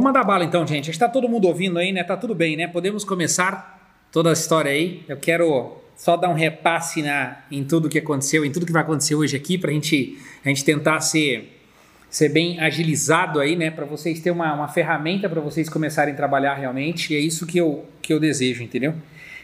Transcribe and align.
vamos 0.00 0.04
mandar 0.04 0.24
bala 0.24 0.44
então, 0.44 0.66
gente. 0.66 0.90
Está 0.90 1.06
todo 1.06 1.28
mundo 1.28 1.46
ouvindo 1.46 1.78
aí, 1.78 1.92
né? 1.92 2.02
Tá 2.02 2.16
tudo 2.16 2.34
bem, 2.34 2.56
né? 2.56 2.66
Podemos 2.66 3.04
começar 3.04 3.98
toda 4.10 4.30
a 4.30 4.32
história 4.32 4.72
aí. 4.72 5.04
Eu 5.06 5.18
quero 5.18 5.76
só 5.94 6.16
dar 6.16 6.30
um 6.30 6.34
repasse 6.34 7.02
na, 7.02 7.36
em 7.52 7.62
tudo 7.62 7.86
que 7.86 7.98
aconteceu, 7.98 8.42
em 8.42 8.50
tudo 8.50 8.64
que 8.64 8.72
vai 8.72 8.80
acontecer 8.80 9.14
hoje 9.14 9.36
aqui, 9.36 9.58
para 9.58 9.70
gente, 9.70 10.18
a 10.42 10.48
gente 10.48 10.64
tentar 10.64 11.00
ser, 11.02 11.60
ser 12.08 12.30
bem 12.30 12.58
agilizado 12.58 13.38
aí, 13.40 13.54
né? 13.54 13.70
Para 13.70 13.84
vocês 13.84 14.20
terem 14.20 14.32
uma, 14.32 14.54
uma 14.54 14.68
ferramenta 14.68 15.28
para 15.28 15.40
vocês 15.42 15.68
começarem 15.68 16.14
a 16.14 16.16
trabalhar 16.16 16.54
realmente. 16.54 17.12
E 17.12 17.16
é 17.16 17.20
isso 17.20 17.46
que 17.46 17.58
eu, 17.58 17.84
que 18.00 18.10
eu 18.10 18.18
desejo, 18.18 18.62
entendeu? 18.62 18.94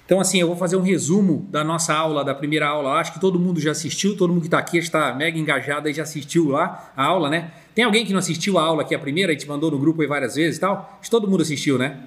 Então, 0.07 0.21
assim, 0.21 0.41
eu 0.41 0.47
vou 0.47 0.57
fazer 0.57 0.77
um 0.77 0.83
resumo 0.83 1.49
da 1.51 1.65
nossa 1.65 1.93
aula, 1.93 2.25
da 2.25 2.33
primeira 2.33 2.69
aula. 2.69 2.93
Acho 2.93 3.13
que 3.13 3.21
todo 3.21 3.41
mundo 3.41 3.61
já 3.61 3.73
assistiu, 3.73 4.17
todo 4.17 4.31
mundo 4.31 4.43
que 4.43 4.47
está 4.47 4.59
aqui 4.59 4.79
está 4.79 5.13
mega 5.13 5.37
engajado 5.37 5.89
e 5.89 5.93
já 5.93 6.05
assistiu 6.05 6.49
lá 6.49 6.93
a 6.97 7.05
aula, 7.05 7.29
né? 7.29 7.51
Tem 7.75 7.85
alguém 7.85 8.07
que 8.07 8.13
não 8.13 8.21
assistiu 8.21 8.57
a 8.57 8.63
aula 8.63 8.83
aqui, 8.83 8.95
a 8.95 8.99
primeira, 9.01 9.33
a 9.33 9.35
gente 9.35 9.49
mandou 9.49 9.69
no 9.69 9.79
grupo 9.79 10.01
aí 10.01 10.07
várias 10.07 10.37
vezes 10.37 10.59
e 10.59 10.61
tal? 10.61 10.97
Acho 11.01 11.03
que 11.03 11.11
todo 11.11 11.29
mundo 11.29 11.43
assistiu, 11.43 11.77
né? 11.77 12.05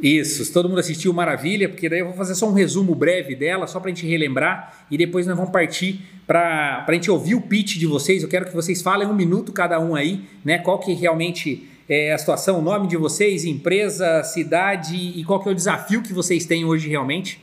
Isso, 0.00 0.44
se 0.44 0.52
todo 0.52 0.68
mundo 0.68 0.78
assistiu, 0.78 1.12
maravilha, 1.12 1.68
porque 1.68 1.88
daí 1.88 1.98
eu 1.98 2.06
vou 2.06 2.14
fazer 2.14 2.34
só 2.34 2.48
um 2.48 2.52
resumo 2.52 2.94
breve 2.94 3.34
dela, 3.34 3.66
só 3.66 3.78
para 3.78 3.90
a 3.90 3.94
gente 3.94 4.06
relembrar, 4.06 4.86
e 4.90 4.96
depois 4.96 5.26
nós 5.26 5.36
vamos 5.36 5.50
partir 5.50 6.00
para 6.26 6.86
a 6.86 6.92
gente 6.92 7.10
ouvir 7.10 7.34
o 7.34 7.40
pitch 7.42 7.76
de 7.76 7.86
vocês. 7.86 8.22
Eu 8.22 8.28
quero 8.28 8.46
que 8.46 8.54
vocês 8.54 8.80
falem 8.80 9.06
um 9.06 9.14
minuto 9.14 9.52
cada 9.52 9.78
um 9.80 9.94
aí, 9.94 10.24
né? 10.44 10.58
Qual 10.58 10.78
que 10.78 10.94
realmente 10.94 11.68
é, 11.88 12.12
a 12.12 12.18
situação, 12.18 12.58
o 12.58 12.62
nome 12.62 12.86
de 12.86 12.96
vocês, 12.96 13.44
empresa, 13.44 14.22
cidade 14.22 14.94
e 14.94 15.24
qual 15.24 15.42
que 15.42 15.48
é 15.48 15.52
o 15.52 15.54
desafio 15.54 16.02
que 16.02 16.12
vocês 16.12 16.44
têm 16.44 16.64
hoje 16.64 16.88
realmente. 16.88 17.40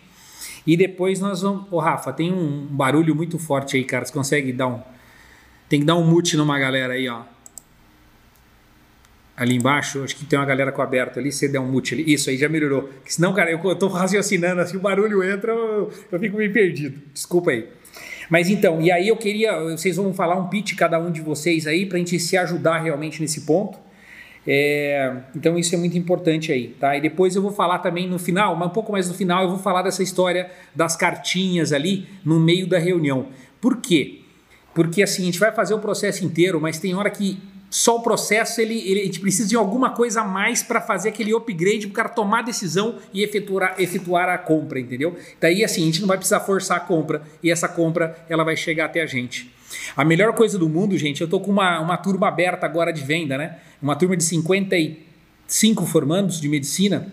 E 0.67 0.77
depois 0.77 1.19
nós 1.19 1.41
vamos. 1.41 1.65
Ô, 1.71 1.79
Rafa, 1.79 2.13
tem 2.13 2.31
um 2.31 2.65
barulho 2.65 3.15
muito 3.15 3.39
forte 3.39 3.75
aí, 3.75 3.83
cara. 3.83 4.05
Você 4.05 4.13
consegue 4.13 4.51
dar 4.51 4.67
um. 4.67 4.81
Tem 5.67 5.79
que 5.79 5.85
dar 5.85 5.95
um 5.95 6.05
mute 6.05 6.37
numa 6.37 6.59
galera 6.59 6.93
aí, 6.93 7.07
ó. 7.07 7.23
Ali 9.35 9.55
embaixo, 9.55 10.03
acho 10.03 10.15
que 10.15 10.25
tem 10.25 10.39
uma 10.39 10.45
galera 10.45 10.71
com 10.71 10.81
aberto 10.81 11.19
ali. 11.19 11.31
Você 11.31 11.47
der 11.47 11.59
um 11.59 11.67
mute 11.67 11.93
ali. 11.93 12.11
Isso 12.11 12.29
aí 12.29 12.37
já 12.37 12.47
melhorou. 12.47 12.83
Porque 12.83 13.11
senão, 13.11 13.33
cara, 13.33 13.51
eu, 13.51 13.75
tô 13.75 13.87
raciocinando 13.87 14.61
assim, 14.61 14.77
o 14.77 14.79
barulho 14.79 15.23
entra, 15.23 15.51
eu, 15.51 15.91
eu 16.11 16.19
fico 16.19 16.37
meio 16.37 16.53
perdido. 16.53 16.99
Desculpa 17.13 17.51
aí. 17.51 17.67
Mas 18.29 18.49
então, 18.49 18.81
e 18.81 18.91
aí 18.91 19.07
eu 19.07 19.17
queria. 19.17 19.59
Vocês 19.71 19.97
vão 19.97 20.13
falar 20.13 20.35
um 20.35 20.47
pitch 20.47 20.75
cada 20.75 20.99
um 20.99 21.11
de 21.11 21.21
vocês 21.21 21.67
aí, 21.67 21.85
pra 21.85 21.97
gente 21.97 22.19
se 22.19 22.37
ajudar 22.37 22.79
realmente 22.79 23.21
nesse 23.21 23.41
ponto. 23.41 23.84
É, 24.47 25.15
então 25.35 25.57
isso 25.57 25.73
é 25.73 25.77
muito 25.77 25.97
importante 25.97 26.51
aí, 26.51 26.67
tá? 26.79 26.95
E 26.95 27.01
depois 27.01 27.35
eu 27.35 27.41
vou 27.41 27.51
falar 27.51 27.79
também 27.79 28.07
no 28.07 28.19
final, 28.19 28.55
mas 28.55 28.67
um 28.67 28.71
pouco 28.71 28.91
mais 28.91 29.07
no 29.07 29.13
final, 29.13 29.43
eu 29.43 29.49
vou 29.49 29.59
falar 29.59 29.81
dessa 29.81 30.03
história 30.03 30.51
das 30.73 30.95
cartinhas 30.95 31.73
ali 31.73 32.07
no 32.23 32.39
meio 32.39 32.67
da 32.67 32.77
reunião. 32.77 33.27
Por 33.59 33.77
quê? 33.77 34.21
Porque 34.73 35.01
assim, 35.01 35.23
a 35.23 35.25
gente 35.25 35.39
vai 35.39 35.51
fazer 35.51 35.73
o 35.73 35.79
processo 35.79 36.23
inteiro, 36.23 36.61
mas 36.61 36.77
tem 36.77 36.93
hora 36.93 37.09
que 37.09 37.39
só 37.69 37.97
o 37.97 38.01
processo 38.01 38.61
ele, 38.61 38.77
ele, 38.89 39.01
a 39.01 39.05
gente 39.05 39.19
precisa 39.19 39.49
de 39.49 39.55
alguma 39.55 39.89
coisa 39.89 40.21
a 40.21 40.23
mais 40.23 40.61
para 40.61 40.79
fazer 40.79 41.09
aquele 41.09 41.33
upgrade 41.33 41.87
para 41.87 41.91
o 41.91 41.93
cara 41.93 42.09
tomar 42.09 42.39
a 42.39 42.43
decisão 42.43 42.99
e 43.13 43.23
efetuar, 43.23 43.75
efetuar 43.79 44.29
a 44.29 44.37
compra, 44.37 44.79
entendeu? 44.79 45.17
Daí 45.41 45.63
assim, 45.63 45.81
a 45.81 45.85
gente 45.85 46.01
não 46.01 46.07
vai 46.07 46.17
precisar 46.17 46.41
forçar 46.41 46.77
a 46.77 46.79
compra 46.79 47.23
e 47.41 47.49
essa 47.49 47.67
compra 47.67 48.15
ela 48.29 48.43
vai 48.43 48.55
chegar 48.55 48.85
até 48.85 49.01
a 49.01 49.05
gente. 49.05 49.54
A 49.95 50.03
melhor 50.03 50.33
coisa 50.33 50.57
do 50.57 50.67
mundo, 50.67 50.97
gente, 50.97 51.21
eu 51.21 51.27
tô 51.27 51.39
com 51.39 51.51
uma, 51.51 51.79
uma 51.79 51.97
turma 51.97 52.27
aberta 52.27 52.65
agora 52.65 52.91
de 52.91 53.03
venda, 53.03 53.37
né? 53.37 53.57
Uma 53.81 53.95
turma 53.95 54.15
de 54.15 54.23
55 54.23 55.85
formandos 55.85 56.39
de 56.39 56.49
medicina. 56.49 57.11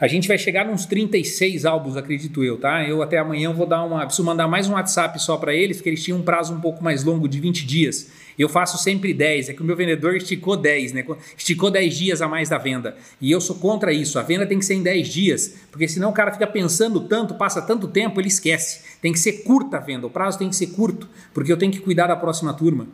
A 0.00 0.06
gente 0.06 0.28
vai 0.28 0.38
chegar 0.38 0.64
nos 0.64 0.86
36 0.86 1.64
álbuns, 1.64 1.96
acredito 1.96 2.44
eu, 2.44 2.56
tá? 2.56 2.84
Eu 2.84 3.02
até 3.02 3.18
amanhã 3.18 3.52
vou 3.52 3.66
dar 3.66 3.82
uma. 3.82 4.04
Preciso 4.06 4.24
mandar 4.24 4.46
mais 4.46 4.68
um 4.68 4.74
WhatsApp 4.74 5.20
só 5.20 5.36
para 5.36 5.52
eles, 5.52 5.78
porque 5.78 5.90
eles 5.90 6.02
tinham 6.02 6.18
um 6.18 6.22
prazo 6.22 6.54
um 6.54 6.60
pouco 6.60 6.84
mais 6.84 7.02
longo 7.02 7.28
de 7.28 7.40
20 7.40 7.66
dias. 7.66 8.08
Eu 8.38 8.48
faço 8.48 8.78
sempre 8.78 9.12
10, 9.12 9.48
é 9.48 9.52
que 9.52 9.62
o 9.62 9.64
meu 9.64 9.74
vendedor 9.74 10.14
esticou 10.14 10.56
10, 10.56 10.92
né? 10.92 11.04
Esticou 11.36 11.70
10 11.70 11.94
dias 11.94 12.22
a 12.22 12.28
mais 12.28 12.48
da 12.48 12.56
venda. 12.56 12.96
E 13.20 13.30
eu 13.32 13.40
sou 13.40 13.56
contra 13.56 13.92
isso. 13.92 14.18
A 14.18 14.22
venda 14.22 14.46
tem 14.46 14.58
que 14.58 14.64
ser 14.64 14.74
em 14.74 14.82
10 14.82 15.08
dias, 15.08 15.54
porque 15.72 15.88
senão 15.88 16.10
o 16.10 16.12
cara 16.12 16.32
fica 16.32 16.46
pensando 16.46 17.00
tanto, 17.00 17.34
passa 17.34 17.60
tanto 17.60 17.88
tempo, 17.88 18.20
ele 18.20 18.28
esquece. 18.28 18.82
Tem 19.02 19.12
que 19.12 19.18
ser 19.18 19.42
curta 19.42 19.78
a 19.78 19.80
venda, 19.80 20.06
o 20.06 20.10
prazo 20.10 20.38
tem 20.38 20.48
que 20.48 20.54
ser 20.54 20.68
curto, 20.68 21.08
porque 21.34 21.50
eu 21.50 21.56
tenho 21.56 21.72
que 21.72 21.80
cuidar 21.80 22.06
da 22.06 22.16
próxima 22.16 22.54
turma. 22.54 22.86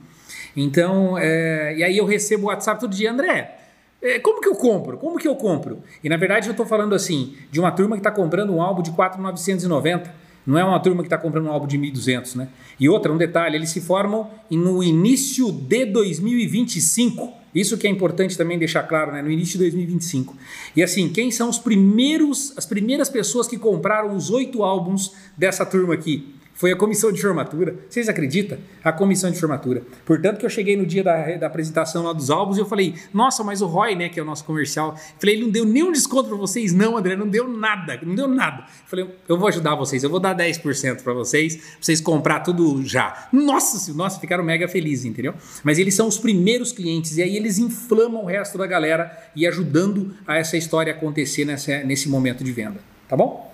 Então, 0.56 1.18
é... 1.18 1.76
e 1.76 1.84
aí 1.84 1.98
eu 1.98 2.06
recebo 2.06 2.44
o 2.44 2.46
WhatsApp 2.46 2.80
todo 2.80 2.94
dia, 2.94 3.12
André. 3.12 3.58
É, 4.00 4.18
como 4.18 4.40
que 4.40 4.48
eu 4.48 4.54
compro? 4.54 4.98
Como 4.98 5.18
que 5.18 5.26
eu 5.26 5.34
compro? 5.34 5.82
E 6.02 6.10
na 6.10 6.18
verdade 6.18 6.46
eu 6.46 6.50
estou 6.50 6.66
falando 6.66 6.94
assim 6.94 7.34
de 7.50 7.58
uma 7.58 7.72
turma 7.72 7.96
que 7.96 8.00
está 8.00 8.10
comprando 8.10 8.54
um 8.54 8.60
álbum 8.60 8.82
de 8.82 8.90
4,990 8.90 10.23
não 10.46 10.58
é 10.58 10.64
uma 10.64 10.78
turma 10.80 11.02
que 11.02 11.06
está 11.06 11.16
comprando 11.16 11.46
um 11.46 11.52
álbum 11.52 11.66
de 11.66 11.78
1.200, 11.78 12.36
né? 12.36 12.48
E 12.78 12.88
outra, 12.88 13.12
um 13.12 13.16
detalhe, 13.16 13.56
eles 13.56 13.70
se 13.70 13.80
formam 13.80 14.30
no 14.50 14.82
início 14.82 15.50
de 15.50 15.86
2025. 15.86 17.32
Isso 17.54 17.78
que 17.78 17.86
é 17.86 17.90
importante 17.90 18.36
também 18.36 18.58
deixar 18.58 18.82
claro, 18.82 19.12
né? 19.12 19.22
No 19.22 19.30
início 19.30 19.52
de 19.52 19.64
2025. 19.64 20.36
E 20.76 20.82
assim, 20.82 21.08
quem 21.08 21.30
são 21.30 21.48
os 21.48 21.58
primeiros, 21.58 22.52
as 22.56 22.66
primeiras 22.66 23.08
pessoas 23.08 23.46
que 23.46 23.56
compraram 23.56 24.14
os 24.14 24.28
oito 24.30 24.62
álbuns 24.62 25.12
dessa 25.36 25.64
turma 25.64 25.94
aqui? 25.94 26.34
Foi 26.54 26.70
a 26.70 26.76
comissão 26.76 27.10
de 27.10 27.20
formatura. 27.20 27.74
Vocês 27.88 28.08
acreditam? 28.08 28.56
A 28.82 28.92
comissão 28.92 29.28
de 29.28 29.38
formatura. 29.38 29.82
Portanto, 30.04 30.38
que 30.38 30.46
eu 30.46 30.50
cheguei 30.50 30.76
no 30.76 30.86
dia 30.86 31.02
da, 31.02 31.36
da 31.36 31.46
apresentação 31.48 32.04
lá 32.04 32.12
dos 32.12 32.30
álbuns 32.30 32.56
e 32.56 32.60
eu 32.60 32.66
falei, 32.66 32.94
nossa, 33.12 33.42
mas 33.42 33.60
o 33.60 33.66
Roy, 33.66 33.96
né, 33.96 34.08
que 34.08 34.20
é 34.20 34.22
o 34.22 34.26
nosso 34.26 34.44
comercial, 34.44 34.96
falei, 35.18 35.34
ele 35.34 35.44
não 35.44 35.50
deu 35.50 35.64
nenhum 35.64 35.90
desconto 35.90 36.28
para 36.28 36.38
vocês, 36.38 36.72
não, 36.72 36.96
André, 36.96 37.16
não 37.16 37.28
deu 37.28 37.48
nada, 37.48 37.98
não 38.02 38.14
deu 38.14 38.28
nada. 38.28 38.64
Falei, 38.86 39.04
eu 39.28 39.36
vou 39.36 39.48
ajudar 39.48 39.74
vocês, 39.74 40.04
eu 40.04 40.10
vou 40.10 40.20
dar 40.20 40.36
10% 40.36 41.02
para 41.02 41.12
vocês, 41.12 41.56
pra 41.56 41.66
vocês 41.80 42.00
comprar 42.00 42.40
tudo 42.40 42.84
já. 42.84 43.28
Nossa, 43.32 43.92
nossa, 43.92 44.20
ficaram 44.20 44.44
mega 44.44 44.68
felizes, 44.68 45.04
entendeu? 45.04 45.34
Mas 45.64 45.80
eles 45.80 45.94
são 45.94 46.06
os 46.06 46.18
primeiros 46.18 46.70
clientes 46.70 47.16
e 47.16 47.22
aí 47.22 47.36
eles 47.36 47.58
inflamam 47.58 48.22
o 48.22 48.26
resto 48.26 48.56
da 48.56 48.66
galera 48.66 49.10
e 49.34 49.44
ajudando 49.44 50.14
a 50.24 50.36
essa 50.36 50.56
história 50.56 50.92
acontecer 50.92 51.44
nessa, 51.44 51.82
nesse 51.82 52.08
momento 52.08 52.44
de 52.44 52.52
venda. 52.52 52.78
Tá 53.08 53.16
bom? 53.16 53.52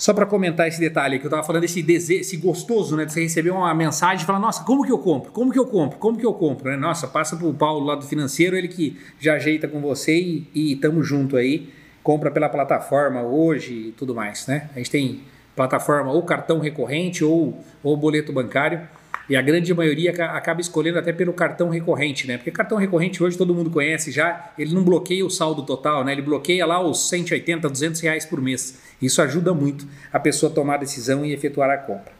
Só 0.00 0.14
para 0.14 0.24
comentar 0.24 0.66
esse 0.66 0.80
detalhe 0.80 1.18
que 1.18 1.26
eu 1.26 1.28
estava 1.28 1.42
falando, 1.46 1.64
esse 1.64 1.82
desejo, 1.82 2.22
esse 2.22 2.38
gostoso, 2.38 2.96
né? 2.96 3.04
De 3.04 3.12
você 3.12 3.20
receber 3.20 3.50
uma 3.50 3.74
mensagem 3.74 4.22
e 4.22 4.26
falar, 4.26 4.38
nossa, 4.38 4.64
como 4.64 4.82
que 4.82 4.90
eu 4.90 4.96
compro? 4.96 5.30
Como 5.30 5.52
que 5.52 5.58
eu 5.58 5.66
compro? 5.66 5.98
Como 5.98 6.16
que 6.16 6.24
eu 6.24 6.32
compro? 6.32 6.70
Né? 6.70 6.76
Nossa, 6.78 7.06
passa 7.06 7.36
para 7.36 7.46
o 7.46 7.52
Paulo 7.52 7.84
lá 7.84 7.96
do 7.96 8.06
financeiro, 8.06 8.56
ele 8.56 8.68
que 8.68 8.98
já 9.18 9.34
ajeita 9.34 9.68
com 9.68 9.78
você 9.78 10.18
e, 10.18 10.50
e 10.54 10.76
tamo 10.76 11.02
junto 11.02 11.36
aí. 11.36 11.68
Compra 12.02 12.30
pela 12.30 12.48
plataforma 12.48 13.20
hoje 13.20 13.88
e 13.88 13.92
tudo 13.92 14.14
mais, 14.14 14.46
né? 14.46 14.70
A 14.74 14.78
gente 14.78 14.90
tem 14.90 15.20
plataforma 15.54 16.10
ou 16.10 16.22
cartão 16.22 16.60
recorrente 16.60 17.22
ou, 17.22 17.62
ou 17.82 17.94
boleto 17.94 18.32
bancário. 18.32 18.80
E 19.30 19.36
a 19.36 19.40
grande 19.40 19.72
maioria 19.72 20.10
acaba 20.10 20.60
escolhendo 20.60 20.98
até 20.98 21.12
pelo 21.12 21.32
cartão 21.32 21.68
recorrente, 21.68 22.26
né? 22.26 22.36
Porque 22.36 22.50
cartão 22.50 22.76
recorrente 22.76 23.22
hoje 23.22 23.38
todo 23.38 23.54
mundo 23.54 23.70
conhece 23.70 24.10
já, 24.10 24.52
ele 24.58 24.74
não 24.74 24.82
bloqueia 24.82 25.24
o 25.24 25.30
saldo 25.30 25.62
total, 25.62 26.04
né? 26.04 26.10
Ele 26.10 26.22
bloqueia 26.22 26.66
lá 26.66 26.84
os 26.84 27.08
180, 27.08 27.68
200 27.68 28.00
reais 28.00 28.26
por 28.26 28.40
mês. 28.40 28.80
Isso 29.00 29.22
ajuda 29.22 29.54
muito 29.54 29.86
a 30.12 30.18
pessoa 30.18 30.50
a 30.50 30.54
tomar 30.54 30.74
a 30.74 30.78
decisão 30.78 31.24
e 31.24 31.32
efetuar 31.32 31.70
a 31.70 31.78
compra. 31.78 32.12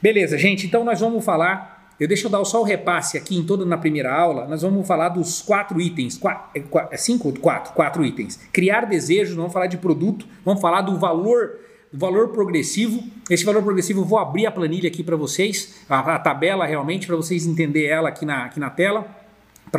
Beleza, 0.00 0.38
gente, 0.38 0.66
então 0.66 0.82
nós 0.84 1.00
vamos 1.00 1.22
falar. 1.22 1.76
Eu 2.00 2.08
deixo 2.08 2.28
eu 2.28 2.30
dar 2.30 2.42
só 2.46 2.62
o 2.62 2.64
repasse 2.64 3.18
aqui 3.18 3.36
em 3.36 3.44
toda 3.44 3.66
na 3.66 3.76
primeira 3.76 4.10
aula. 4.10 4.46
Nós 4.46 4.62
vamos 4.62 4.88
falar 4.88 5.10
dos 5.10 5.42
quatro 5.42 5.78
itens, 5.78 6.16
quatro, 6.16 6.58
é, 6.58 6.94
é 6.94 6.96
cinco, 6.96 7.30
quatro, 7.38 7.74
quatro 7.74 8.02
itens. 8.06 8.40
Criar 8.50 8.86
desejos, 8.86 9.34
vamos 9.34 9.52
falar 9.52 9.66
de 9.66 9.76
produto, 9.76 10.24
vamos 10.46 10.62
falar 10.62 10.80
do 10.80 10.96
valor 10.96 11.58
valor 11.92 12.28
progressivo. 12.28 13.02
Esse 13.28 13.44
valor 13.44 13.62
progressivo, 13.62 14.00
eu 14.00 14.04
vou 14.04 14.18
abrir 14.18 14.46
a 14.46 14.50
planilha 14.50 14.88
aqui 14.88 15.02
para 15.02 15.16
vocês, 15.16 15.74
a, 15.88 16.14
a, 16.14 16.18
tabela 16.18 16.66
realmente, 16.66 17.06
para 17.06 17.16
vocês 17.16 17.46
entenderem 17.46 17.90
ela 17.90 18.08
aqui 18.08 18.24
na, 18.24 18.44
aqui 18.44 18.60
na 18.60 18.70
tela. 18.70 19.06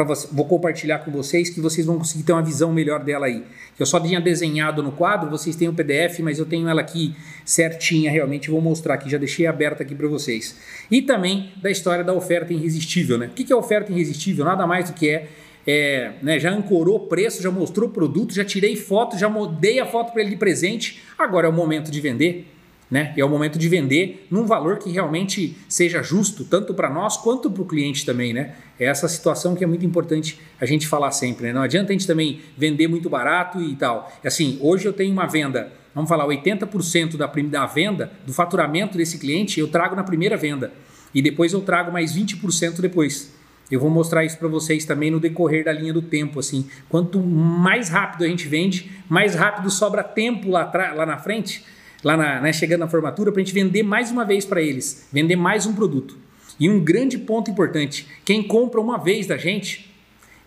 Você, 0.05 0.27
vou 0.31 0.45
compartilhar 0.45 0.99
com 0.99 1.09
vocês 1.09 1.49
que 1.49 1.59
vocês 1.59 1.87
vão 1.87 1.97
conseguir 1.97 2.21
ter 2.21 2.31
uma 2.31 2.43
visão 2.43 2.71
melhor 2.71 3.03
dela 3.03 3.25
aí. 3.25 3.43
Eu 3.77 3.87
só 3.87 3.99
tinha 3.99 4.21
desenhado 4.21 4.83
no 4.83 4.91
quadro, 4.91 5.29
vocês 5.31 5.55
têm 5.55 5.67
o 5.67 5.73
PDF, 5.73 6.19
mas 6.19 6.37
eu 6.37 6.45
tenho 6.45 6.69
ela 6.69 6.81
aqui 6.81 7.15
certinha 7.43 8.11
realmente, 8.11 8.51
vou 8.51 8.61
mostrar 8.61 8.93
aqui, 8.93 9.09
já 9.09 9.17
deixei 9.17 9.47
aberta 9.47 9.81
aqui 9.81 9.95
para 9.95 10.07
vocês. 10.07 10.55
E 10.91 11.01
também 11.01 11.51
da 11.59 11.71
história 11.71 12.03
da 12.03 12.13
oferta 12.13 12.53
irresistível, 12.53 13.17
né? 13.17 13.27
O 13.27 13.29
que 13.31 13.51
é 13.51 13.55
oferta 13.55 13.91
irresistível? 13.91 14.45
Nada 14.45 14.67
mais 14.67 14.91
do 14.91 14.93
que 14.93 15.09
é 15.09 15.27
é, 15.71 16.13
né, 16.23 16.39
já 16.39 16.51
ancorou 16.51 16.95
o 16.95 16.99
preço, 17.01 17.43
já 17.43 17.51
mostrou 17.51 17.89
o 17.89 17.91
produto, 17.91 18.33
já 18.33 18.43
tirei 18.43 18.75
foto, 18.75 19.15
já 19.19 19.29
dei 19.59 19.79
a 19.79 19.85
foto 19.85 20.11
para 20.11 20.23
ele 20.23 20.31
de 20.31 20.35
presente. 20.35 20.99
Agora 21.15 21.45
é 21.45 21.49
o 21.49 21.53
momento 21.53 21.91
de 21.91 22.01
vender. 22.01 22.47
Né? 22.89 23.13
É 23.15 23.23
o 23.23 23.29
momento 23.29 23.59
de 23.59 23.69
vender 23.69 24.25
num 24.31 24.47
valor 24.47 24.79
que 24.79 24.89
realmente 24.89 25.55
seja 25.67 26.01
justo, 26.01 26.43
tanto 26.43 26.73
para 26.73 26.89
nós 26.89 27.17
quanto 27.17 27.51
para 27.51 27.61
o 27.61 27.65
cliente 27.65 28.03
também. 28.03 28.33
Né? 28.33 28.55
É 28.79 28.85
essa 28.85 29.07
situação 29.07 29.55
que 29.55 29.63
é 29.63 29.67
muito 29.67 29.85
importante 29.85 30.39
a 30.59 30.65
gente 30.65 30.87
falar 30.87 31.11
sempre. 31.11 31.45
Né? 31.45 31.53
Não 31.53 31.61
adianta 31.61 31.91
a 31.91 31.93
gente 31.93 32.07
também 32.07 32.41
vender 32.57 32.87
muito 32.87 33.07
barato 33.07 33.61
e 33.61 33.75
tal. 33.75 34.11
Assim, 34.25 34.57
hoje 34.61 34.87
eu 34.87 34.93
tenho 34.93 35.13
uma 35.13 35.27
venda, 35.27 35.71
vamos 35.93 36.09
falar, 36.09 36.25
80% 36.25 37.15
da, 37.15 37.27
da 37.27 37.65
venda, 37.67 38.11
do 38.25 38.33
faturamento 38.33 38.97
desse 38.97 39.19
cliente, 39.19 39.59
eu 39.59 39.67
trago 39.67 39.95
na 39.95 40.03
primeira 40.03 40.35
venda. 40.35 40.73
E 41.13 41.21
depois 41.21 41.53
eu 41.53 41.61
trago 41.61 41.91
mais 41.91 42.17
20% 42.17 42.81
depois. 42.81 43.37
Eu 43.71 43.79
vou 43.79 43.89
mostrar 43.89 44.25
isso 44.25 44.37
para 44.37 44.47
vocês 44.47 44.85
também 44.85 45.11
no 45.11 45.19
decorrer 45.19 45.63
da 45.63 45.71
linha 45.71 45.93
do 45.93 46.01
tempo. 46.01 46.39
Assim, 46.39 46.67
quanto 46.87 47.19
mais 47.19 47.89
rápido 47.89 48.23
a 48.23 48.27
gente 48.27 48.47
vende, 48.47 48.91
mais 49.07 49.35
rápido 49.35 49.69
sobra 49.69 50.03
tempo 50.03 50.49
lá, 50.49 50.71
lá 50.95 51.05
na 51.05 51.17
frente, 51.17 51.63
lá 52.03 52.17
na, 52.17 52.41
né, 52.41 52.53
chegando 52.53 52.81
na 52.81 52.87
formatura, 52.87 53.31
para 53.31 53.41
a 53.41 53.43
gente 53.43 53.53
vender 53.53 53.83
mais 53.83 54.11
uma 54.11 54.25
vez 54.25 54.45
para 54.45 54.61
eles, 54.61 55.07
vender 55.11 55.35
mais 55.35 55.65
um 55.65 55.73
produto. 55.73 56.17
E 56.59 56.69
um 56.69 56.79
grande 56.83 57.17
ponto 57.17 57.49
importante: 57.51 58.07
quem 58.25 58.43
compra 58.43 58.81
uma 58.81 58.97
vez 58.97 59.27
da 59.27 59.37
gente, 59.37 59.89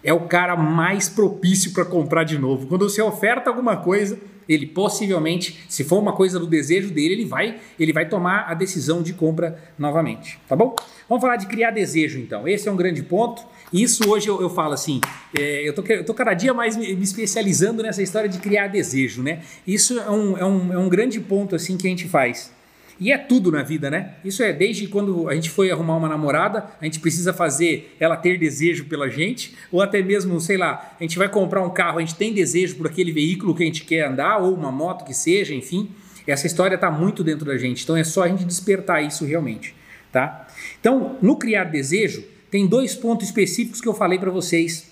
é 0.04 0.12
o 0.12 0.20
cara 0.20 0.56
mais 0.56 1.08
propício 1.08 1.72
para 1.72 1.84
comprar 1.84 2.24
de 2.24 2.38
novo. 2.38 2.66
Quando 2.66 2.88
você 2.88 3.00
oferta 3.00 3.48
alguma 3.48 3.76
coisa, 3.76 4.18
ele 4.48 4.66
possivelmente, 4.66 5.64
se 5.68 5.84
for 5.84 5.98
uma 5.98 6.12
coisa 6.12 6.38
do 6.38 6.46
desejo 6.46 6.90
dele, 6.90 7.14
ele 7.14 7.24
vai, 7.24 7.58
ele 7.78 7.92
vai 7.92 8.08
tomar 8.08 8.46
a 8.48 8.54
decisão 8.54 9.02
de 9.02 9.12
compra 9.12 9.58
novamente, 9.78 10.38
tá 10.48 10.56
bom? 10.56 10.74
Vamos 11.08 11.22
falar 11.22 11.36
de 11.36 11.46
criar 11.46 11.70
desejo 11.70 12.18
então. 12.18 12.46
Esse 12.46 12.68
é 12.68 12.72
um 12.72 12.76
grande 12.76 13.02
ponto. 13.02 13.42
Isso 13.72 14.08
hoje 14.10 14.28
eu, 14.28 14.40
eu 14.40 14.50
falo 14.50 14.74
assim, 14.74 15.00
é, 15.38 15.66
eu, 15.66 15.74
tô, 15.74 15.82
eu 15.82 16.04
tô 16.04 16.12
cada 16.12 16.34
dia 16.34 16.52
mais 16.52 16.76
me, 16.76 16.94
me, 16.94 17.02
especializando 17.02 17.82
nessa 17.82 18.02
história 18.02 18.28
de 18.28 18.38
criar 18.38 18.68
desejo, 18.68 19.22
né? 19.22 19.42
Isso 19.66 19.98
é 19.98 20.10
um, 20.10 20.36
é 20.36 20.44
um, 20.44 20.72
é 20.72 20.78
um 20.78 20.88
grande 20.88 21.18
ponto 21.20 21.56
assim 21.56 21.76
que 21.76 21.86
a 21.86 21.90
gente 21.90 22.08
faz. 22.08 22.52
E 23.02 23.10
é 23.10 23.18
tudo 23.18 23.50
na 23.50 23.64
vida, 23.64 23.90
né? 23.90 24.14
Isso 24.24 24.44
é 24.44 24.52
desde 24.52 24.86
quando 24.86 25.28
a 25.28 25.34
gente 25.34 25.50
foi 25.50 25.72
arrumar 25.72 25.96
uma 25.96 26.08
namorada, 26.08 26.66
a 26.80 26.84
gente 26.84 27.00
precisa 27.00 27.32
fazer 27.32 27.96
ela 27.98 28.16
ter 28.16 28.38
desejo 28.38 28.84
pela 28.84 29.10
gente, 29.10 29.56
ou 29.72 29.80
até 29.82 30.00
mesmo, 30.00 30.40
sei 30.40 30.56
lá, 30.56 30.94
a 31.00 31.02
gente 31.02 31.18
vai 31.18 31.28
comprar 31.28 31.64
um 31.64 31.70
carro, 31.70 31.98
a 31.98 32.00
gente 32.00 32.14
tem 32.14 32.32
desejo 32.32 32.76
por 32.76 32.86
aquele 32.86 33.10
veículo 33.10 33.56
que 33.56 33.64
a 33.64 33.66
gente 33.66 33.84
quer 33.84 34.06
andar, 34.06 34.38
ou 34.38 34.54
uma 34.54 34.70
moto 34.70 35.04
que 35.04 35.12
seja, 35.12 35.52
enfim. 35.52 35.90
Essa 36.24 36.46
história 36.46 36.76
está 36.76 36.92
muito 36.92 37.24
dentro 37.24 37.44
da 37.44 37.58
gente, 37.58 37.82
então 37.82 37.96
é 37.96 38.04
só 38.04 38.22
a 38.22 38.28
gente 38.28 38.44
despertar 38.44 39.02
isso 39.04 39.24
realmente, 39.24 39.74
tá? 40.12 40.46
Então, 40.80 41.18
no 41.20 41.34
criar 41.34 41.64
desejo, 41.64 42.22
tem 42.52 42.68
dois 42.68 42.94
pontos 42.94 43.26
específicos 43.26 43.80
que 43.80 43.88
eu 43.88 43.94
falei 43.94 44.20
para 44.20 44.30
vocês 44.30 44.88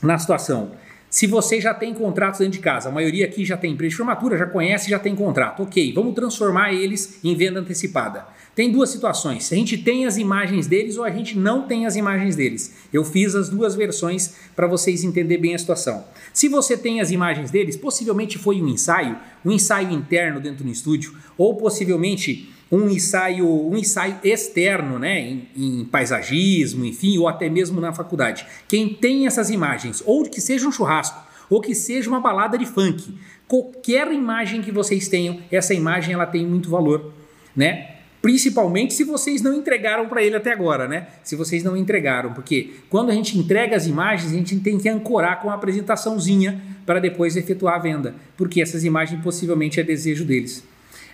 na 0.00 0.16
situação. 0.16 0.70
Se 1.10 1.26
você 1.26 1.58
já 1.58 1.72
tem 1.72 1.94
contratos 1.94 2.40
dentro 2.40 2.52
de 2.52 2.58
casa, 2.58 2.90
a 2.90 2.92
maioria 2.92 3.24
aqui 3.24 3.42
já 3.42 3.56
tem 3.56 3.72
empresa 3.72 3.90
de 3.90 3.96
formatura, 3.96 4.36
já 4.36 4.44
conhece, 4.44 4.90
já 4.90 4.98
tem 4.98 5.14
contrato. 5.14 5.62
Ok, 5.62 5.92
vamos 5.94 6.14
transformar 6.14 6.74
eles 6.74 7.18
em 7.24 7.34
venda 7.34 7.60
antecipada. 7.60 8.26
Tem 8.54 8.70
duas 8.70 8.90
situações: 8.90 9.50
a 9.50 9.56
gente 9.56 9.78
tem 9.78 10.04
as 10.04 10.18
imagens 10.18 10.66
deles 10.66 10.98
ou 10.98 11.04
a 11.04 11.10
gente 11.10 11.38
não 11.38 11.62
tem 11.62 11.86
as 11.86 11.96
imagens 11.96 12.36
deles. 12.36 12.74
Eu 12.92 13.04
fiz 13.04 13.34
as 13.34 13.48
duas 13.48 13.74
versões 13.74 14.34
para 14.54 14.66
vocês 14.66 15.02
entenderem 15.02 15.40
bem 15.40 15.54
a 15.54 15.58
situação. 15.58 16.04
Se 16.34 16.46
você 16.46 16.76
tem 16.76 17.00
as 17.00 17.10
imagens 17.10 17.50
deles, 17.50 17.76
possivelmente 17.76 18.36
foi 18.36 18.60
um 18.60 18.68
ensaio, 18.68 19.16
um 19.42 19.50
ensaio 19.50 19.90
interno 19.90 20.40
dentro 20.40 20.62
do 20.62 20.70
estúdio, 20.70 21.14
ou 21.38 21.56
possivelmente 21.56 22.52
um 22.70 22.88
ensaio, 22.88 23.48
um 23.48 23.76
ensaio 23.76 24.16
externo, 24.22 24.98
né, 24.98 25.20
em, 25.20 25.48
em, 25.56 25.84
paisagismo, 25.84 26.84
enfim, 26.84 27.16
ou 27.18 27.26
até 27.26 27.48
mesmo 27.48 27.80
na 27.80 27.92
faculdade. 27.92 28.46
Quem 28.66 28.88
tem 28.88 29.26
essas 29.26 29.50
imagens, 29.50 30.02
ou 30.04 30.24
que 30.24 30.40
seja 30.40 30.68
um 30.68 30.72
churrasco, 30.72 31.26
ou 31.48 31.60
que 31.60 31.74
seja 31.74 32.10
uma 32.10 32.20
balada 32.20 32.58
de 32.58 32.66
funk, 32.66 33.14
qualquer 33.46 34.12
imagem 34.12 34.60
que 34.60 34.70
vocês 34.70 35.08
tenham, 35.08 35.38
essa 35.50 35.72
imagem 35.72 36.12
ela 36.12 36.26
tem 36.26 36.46
muito 36.46 36.68
valor, 36.68 37.12
né? 37.56 37.94
Principalmente 38.20 38.94
se 38.94 39.04
vocês 39.04 39.40
não 39.40 39.54
entregaram 39.54 40.08
para 40.08 40.22
ele 40.22 40.36
até 40.36 40.52
agora, 40.52 40.88
né? 40.88 41.06
Se 41.22 41.36
vocês 41.36 41.62
não 41.62 41.76
entregaram, 41.76 42.34
porque 42.34 42.72
quando 42.90 43.10
a 43.10 43.14
gente 43.14 43.38
entrega 43.38 43.76
as 43.76 43.86
imagens, 43.86 44.32
a 44.32 44.36
gente 44.36 44.58
tem 44.58 44.76
que 44.76 44.88
ancorar 44.88 45.40
com 45.40 45.48
uma 45.48 45.54
apresentaçãozinha 45.54 46.60
para 46.84 46.98
depois 46.98 47.36
efetuar 47.36 47.76
a 47.76 47.78
venda, 47.78 48.14
porque 48.36 48.60
essas 48.60 48.84
imagens 48.84 49.22
possivelmente 49.22 49.78
é 49.78 49.84
desejo 49.84 50.24
deles. 50.24 50.66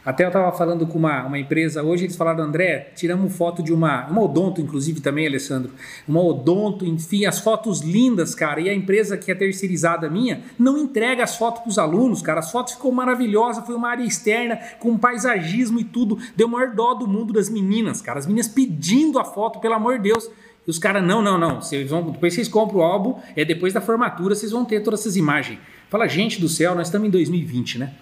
Até 0.05 0.25
eu 0.25 0.29
estava 0.29 0.55
falando 0.57 0.87
com 0.87 0.99
uma, 0.99 1.25
uma 1.25 1.39
empresa 1.39 1.83
hoje, 1.83 2.05
eles 2.05 2.15
falaram, 2.15 2.45
André, 2.45 2.93
tiramos 2.95 3.35
foto 3.35 3.63
de 3.63 3.73
uma, 3.73 4.07
uma 4.07 4.23
odonto, 4.23 4.61
inclusive 4.61 5.01
também, 5.01 5.27
Alessandro, 5.27 5.73
uma 6.07 6.23
odonto, 6.23 6.85
enfim, 6.85 7.25
as 7.25 7.39
fotos 7.39 7.81
lindas, 7.81 8.35
cara, 8.35 8.61
e 8.61 8.69
a 8.69 8.75
empresa 8.75 9.17
que 9.17 9.33
é 9.33 9.35
terceirizada 9.35 10.11
minha 10.11 10.43
não 10.59 10.77
entrega 10.77 11.25
as 11.25 11.37
fotos 11.37 11.63
para 11.63 11.71
os 11.71 11.79
alunos, 11.79 12.21
cara, 12.21 12.41
as 12.41 12.53
fotos 12.53 12.75
ficou 12.75 12.93
maravilhosa, 12.93 13.63
foi 13.63 13.75
uma 13.75 13.89
área 13.89 14.05
externa, 14.05 14.59
com 14.79 14.99
paisagismo 14.99 15.81
e 15.81 15.85
tudo, 15.85 16.19
deu 16.37 16.49
maior 16.49 16.75
dó 16.75 16.93
do 16.93 17.09
mundo 17.09 17.33
das 17.33 17.49
meninas, 17.49 18.03
cara, 18.03 18.19
as 18.19 18.27
meninas 18.27 18.49
pedindo 18.49 19.19
a 19.19 19.25
foto, 19.25 19.59
pelo 19.59 19.75
amor 19.75 19.97
de 19.97 20.11
Deus, 20.11 20.31
e 20.67 20.71
os 20.71 20.79
caras, 20.79 21.03
não, 21.03 21.21
não, 21.21 21.39
não. 21.39 21.61
Vocês 21.61 21.91
vão, 21.91 22.11
depois 22.11 22.33
vocês 22.33 22.49
compram 22.49 22.79
o 22.79 22.83
álbum, 22.83 23.19
é 23.37 23.45
depois 23.45 23.73
da 23.73 23.81
formatura, 23.83 24.35
vocês 24.35 24.51
vão 24.51 24.65
ter 24.65 24.81
todas 24.83 25.01
essas 25.01 25.15
imagens. 25.15 25.59
Fala, 25.91 26.09
gente 26.09 26.41
do 26.41 26.49
céu, 26.49 26.75
nós 26.75 26.89
estamos 26.89 27.07
em 27.07 27.11
2020, 27.11 27.79
né? 27.79 27.93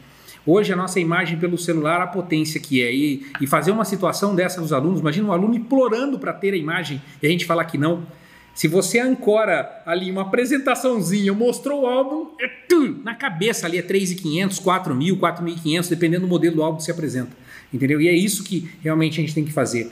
Hoje 0.46 0.72
a 0.72 0.76
nossa 0.76 0.98
imagem 0.98 1.38
pelo 1.38 1.56
celular, 1.56 2.00
a 2.00 2.06
potência 2.06 2.60
que 2.60 2.82
é. 2.82 2.92
E, 2.92 3.26
e 3.40 3.46
fazer 3.46 3.70
uma 3.70 3.84
situação 3.84 4.34
dessa 4.34 4.60
dos 4.60 4.72
alunos, 4.72 5.00
imagina 5.00 5.28
um 5.28 5.32
aluno 5.32 5.54
implorando 5.54 6.18
para 6.18 6.32
ter 6.32 6.52
a 6.54 6.56
imagem 6.56 7.00
e 7.22 7.26
a 7.26 7.30
gente 7.30 7.44
falar 7.44 7.64
que 7.64 7.78
não. 7.78 8.06
Se 8.54 8.68
você 8.68 8.98
ancora 8.98 9.82
ali 9.86 10.10
uma 10.10 10.22
apresentaçãozinha, 10.22 11.32
mostrou 11.32 11.82
o 11.82 11.86
álbum, 11.86 12.28
é 12.38 12.46
tu, 12.68 13.00
na 13.02 13.14
cabeça 13.14 13.66
ali 13.66 13.78
é 13.78 13.82
3.500, 13.82 14.62
4.000, 14.62 15.18
4.500, 15.18 15.88
dependendo 15.88 16.26
do 16.26 16.28
modelo 16.28 16.56
do 16.56 16.62
álbum 16.62 16.76
que 16.76 16.84
se 16.84 16.90
apresenta. 16.90 17.30
Entendeu? 17.72 18.00
E 18.00 18.08
é 18.08 18.12
isso 18.12 18.44
que 18.44 18.70
realmente 18.82 19.18
a 19.18 19.22
gente 19.22 19.34
tem 19.34 19.44
que 19.44 19.52
fazer. 19.52 19.90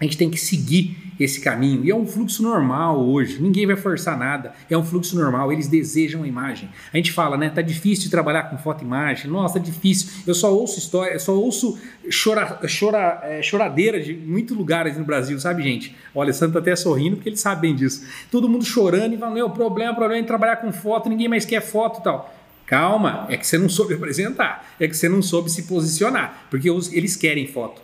A 0.00 0.04
gente 0.04 0.16
tem 0.16 0.28
que 0.28 0.38
seguir 0.38 0.96
esse 1.20 1.40
caminho. 1.40 1.84
E 1.84 1.90
é 1.90 1.94
um 1.94 2.04
fluxo 2.04 2.42
normal 2.42 3.00
hoje. 3.00 3.40
Ninguém 3.40 3.66
vai 3.66 3.76
forçar 3.76 4.18
nada. 4.18 4.52
É 4.68 4.76
um 4.76 4.84
fluxo 4.84 5.16
normal. 5.16 5.52
Eles 5.52 5.68
desejam 5.68 6.24
a 6.24 6.26
imagem. 6.26 6.68
A 6.92 6.96
gente 6.96 7.12
fala, 7.12 7.36
né? 7.36 7.48
Tá 7.48 7.62
difícil 7.62 8.04
de 8.04 8.10
trabalhar 8.10 8.44
com 8.44 8.58
foto 8.58 8.82
e 8.82 8.84
imagem. 8.84 9.30
Nossa, 9.30 9.54
tá 9.54 9.64
difícil. 9.64 10.10
Eu 10.26 10.34
só 10.34 10.52
ouço 10.52 10.78
história, 10.78 11.16
só 11.18 11.32
ouço 11.32 11.78
chora, 12.10 12.60
chora, 12.78 13.20
é, 13.22 13.40
choradeira 13.40 14.00
de 14.00 14.14
muitos 14.14 14.56
lugares 14.56 14.98
no 14.98 15.04
Brasil, 15.04 15.38
sabe, 15.38 15.62
gente? 15.62 15.94
Olha, 16.12 16.30
o 16.30 16.34
Santo 16.34 16.54
tá 16.54 16.58
até 16.58 16.74
sorrindo 16.74 17.16
porque 17.16 17.28
eles 17.28 17.40
sabem 17.40 17.74
disso. 17.74 18.04
Todo 18.30 18.48
mundo 18.48 18.64
chorando 18.64 19.14
e 19.14 19.16
falando: 19.16 19.34
meu, 19.34 19.50
problema, 19.50 19.92
o 19.92 19.96
problema 19.96 20.24
é 20.24 20.26
trabalhar 20.26 20.56
com 20.56 20.72
foto, 20.72 21.08
ninguém 21.08 21.28
mais 21.28 21.44
quer 21.44 21.60
foto 21.60 22.00
e 22.00 22.02
tal. 22.02 22.34
Calma, 22.66 23.26
é 23.28 23.36
que 23.36 23.46
você 23.46 23.58
não 23.58 23.68
soube 23.68 23.94
apresentar, 23.94 24.74
é 24.80 24.88
que 24.88 24.96
você 24.96 25.08
não 25.08 25.22
soube 25.22 25.50
se 25.50 25.62
posicionar, 25.64 26.46
porque 26.50 26.68
eles 26.68 27.14
querem 27.14 27.46
foto. 27.46 27.83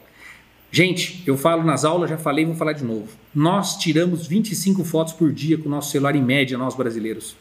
Gente, 0.72 1.22
eu 1.26 1.36
falo 1.36 1.64
nas 1.64 1.84
aulas, 1.84 2.08
já 2.08 2.16
falei, 2.16 2.44
vou 2.44 2.54
falar 2.54 2.72
de 2.72 2.84
novo. 2.84 3.08
Nós 3.34 3.76
tiramos 3.76 4.26
25 4.26 4.84
fotos 4.84 5.12
por 5.12 5.32
dia 5.32 5.58
com 5.58 5.68
o 5.68 5.70
nosso 5.70 5.90
celular 5.90 6.14
em 6.14 6.22
média, 6.22 6.56
nós 6.56 6.76
brasileiros. 6.76 7.36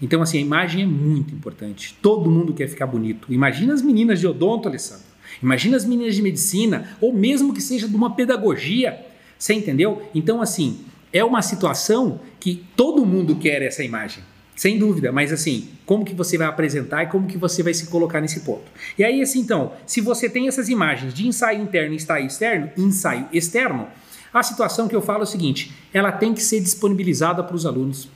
Então, 0.00 0.22
assim, 0.22 0.38
a 0.38 0.40
imagem 0.40 0.82
é 0.82 0.86
muito 0.86 1.34
importante. 1.34 1.94
Todo 2.00 2.30
mundo 2.30 2.54
quer 2.54 2.68
ficar 2.68 2.86
bonito. 2.86 3.32
Imagina 3.32 3.74
as 3.74 3.82
meninas 3.82 4.18
de 4.18 4.26
odonto, 4.26 4.66
Alessandro. 4.66 5.04
Imagina 5.42 5.76
as 5.76 5.84
meninas 5.84 6.14
de 6.14 6.22
medicina, 6.22 6.96
ou 7.02 7.12
mesmo 7.12 7.52
que 7.52 7.60
seja 7.60 7.86
de 7.86 7.94
uma 7.94 8.14
pedagogia. 8.14 8.98
Você 9.38 9.52
entendeu? 9.52 10.02
Então, 10.14 10.40
assim, 10.40 10.80
é 11.12 11.22
uma 11.22 11.42
situação 11.42 12.20
que 12.40 12.64
todo 12.74 13.04
mundo 13.04 13.36
quer 13.36 13.60
essa 13.60 13.84
imagem. 13.84 14.24
Sem 14.56 14.78
dúvida, 14.78 15.10
mas 15.10 15.32
assim, 15.32 15.68
como 15.84 16.04
que 16.04 16.14
você 16.14 16.38
vai 16.38 16.46
apresentar 16.46 17.02
e 17.02 17.06
como 17.06 17.26
que 17.26 17.36
você 17.36 17.62
vai 17.62 17.74
se 17.74 17.86
colocar 17.86 18.20
nesse 18.20 18.40
ponto. 18.40 18.64
E 18.96 19.02
aí, 19.02 19.20
assim, 19.20 19.40
então, 19.40 19.72
se 19.84 20.00
você 20.00 20.28
tem 20.28 20.46
essas 20.46 20.68
imagens 20.68 21.12
de 21.12 21.26
ensaio 21.26 21.60
interno 21.60 21.92
e 21.92 21.96
ensaio 21.96 22.26
externo, 22.26 22.70
ensaio 22.76 23.28
externo, 23.32 23.88
a 24.32 24.42
situação 24.42 24.88
que 24.88 24.94
eu 24.94 25.02
falo 25.02 25.20
é 25.20 25.22
o 25.24 25.26
seguinte: 25.26 25.72
ela 25.92 26.12
tem 26.12 26.32
que 26.32 26.42
ser 26.42 26.60
disponibilizada 26.60 27.42
para 27.42 27.56
os 27.56 27.66
alunos. 27.66 28.08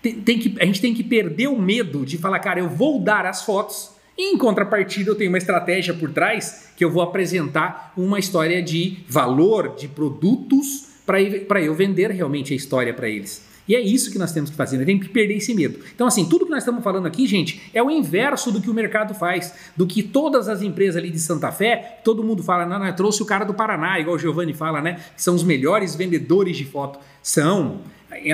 Tem, 0.00 0.14
tem, 0.14 0.38
que, 0.38 0.56
a 0.60 0.64
gente 0.64 0.80
tem 0.80 0.94
que 0.94 1.02
perder 1.02 1.48
o 1.48 1.60
medo 1.60 2.06
de 2.06 2.16
falar, 2.16 2.38
cara, 2.38 2.60
eu 2.60 2.68
vou 2.68 3.00
dar 3.00 3.26
as 3.26 3.42
fotos, 3.42 3.90
em 4.16 4.36
contrapartida 4.36 5.10
eu 5.10 5.14
tenho 5.14 5.30
uma 5.30 5.38
estratégia 5.38 5.92
por 5.94 6.10
trás 6.12 6.70
que 6.76 6.84
eu 6.84 6.90
vou 6.90 7.02
apresentar 7.02 7.92
uma 7.96 8.18
história 8.18 8.62
de 8.62 8.98
valor, 9.08 9.74
de 9.74 9.88
produtos, 9.88 10.86
para 11.04 11.60
eu 11.60 11.74
vender 11.74 12.10
realmente 12.10 12.52
a 12.52 12.56
história 12.56 12.94
para 12.94 13.08
eles. 13.08 13.49
E 13.68 13.74
é 13.74 13.80
isso 13.80 14.10
que 14.10 14.18
nós 14.18 14.32
temos 14.32 14.50
que 14.50 14.56
fazer, 14.56 14.76
nós 14.76 14.86
temos 14.86 15.06
que 15.06 15.12
perder 15.12 15.36
esse 15.36 15.54
medo. 15.54 15.78
Então, 15.94 16.06
assim, 16.06 16.28
tudo 16.28 16.44
que 16.44 16.50
nós 16.50 16.60
estamos 16.60 16.82
falando 16.82 17.06
aqui, 17.06 17.26
gente, 17.26 17.70
é 17.72 17.82
o 17.82 17.90
inverso 17.90 18.50
do 18.50 18.60
que 18.60 18.68
o 18.68 18.74
mercado 18.74 19.14
faz, 19.14 19.54
do 19.76 19.86
que 19.86 20.02
todas 20.02 20.48
as 20.48 20.62
empresas 20.62 20.96
ali 20.96 21.10
de 21.10 21.20
Santa 21.20 21.52
Fé, 21.52 22.00
todo 22.04 22.24
mundo 22.24 22.42
fala, 22.42 22.66
não, 22.66 22.78
não, 22.78 22.92
trouxe 22.92 23.22
o 23.22 23.26
cara 23.26 23.44
do 23.44 23.54
Paraná, 23.54 23.98
igual 24.00 24.16
o 24.16 24.18
Giovanni 24.18 24.52
fala, 24.52 24.80
né? 24.80 24.98
Que 25.14 25.22
são 25.22 25.34
os 25.34 25.44
melhores 25.44 25.94
vendedores 25.94 26.56
de 26.56 26.64
foto. 26.64 26.98
São. 27.22 27.80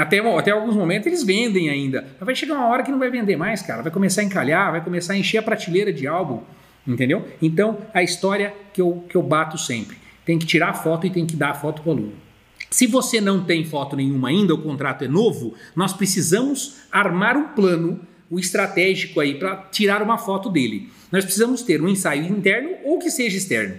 Até, 0.00 0.20
até 0.20 0.50
alguns 0.52 0.74
momentos 0.74 1.06
eles 1.06 1.22
vendem 1.22 1.68
ainda. 1.68 2.06
Mas 2.18 2.26
vai 2.26 2.34
chegar 2.34 2.54
uma 2.54 2.68
hora 2.68 2.82
que 2.82 2.90
não 2.90 2.98
vai 2.98 3.10
vender 3.10 3.36
mais, 3.36 3.60
cara. 3.60 3.82
Vai 3.82 3.92
começar 3.92 4.22
a 4.22 4.24
encalhar, 4.24 4.72
vai 4.72 4.82
começar 4.82 5.12
a 5.12 5.18
encher 5.18 5.38
a 5.38 5.42
prateleira 5.42 5.92
de 5.92 6.06
álbum. 6.06 6.40
Entendeu? 6.86 7.26
Então, 7.42 7.78
a 7.92 8.02
história 8.02 8.54
que 8.72 8.80
eu, 8.80 9.04
que 9.08 9.16
eu 9.16 9.22
bato 9.22 9.58
sempre. 9.58 9.98
Tem 10.24 10.38
que 10.38 10.46
tirar 10.46 10.70
a 10.70 10.74
foto 10.74 11.06
e 11.06 11.10
tem 11.10 11.26
que 11.26 11.36
dar 11.36 11.50
a 11.50 11.54
foto 11.54 11.82
para 11.82 11.90
o 11.90 11.92
aluno. 11.92 12.25
Se 12.70 12.86
você 12.86 13.20
não 13.20 13.44
tem 13.44 13.64
foto 13.64 13.96
nenhuma 13.96 14.28
ainda, 14.28 14.54
o 14.54 14.62
contrato 14.62 15.04
é 15.04 15.08
novo, 15.08 15.54
nós 15.74 15.92
precisamos 15.92 16.76
armar 16.90 17.36
um 17.36 17.48
plano, 17.48 18.00
o 18.30 18.38
estratégico 18.38 19.20
aí 19.20 19.38
para 19.38 19.56
tirar 19.70 20.02
uma 20.02 20.18
foto 20.18 20.50
dele. 20.50 20.90
Nós 21.12 21.24
precisamos 21.24 21.62
ter 21.62 21.80
um 21.80 21.88
ensaio 21.88 22.24
interno 22.24 22.70
ou 22.84 22.98
que 22.98 23.10
seja 23.10 23.36
externo. 23.36 23.76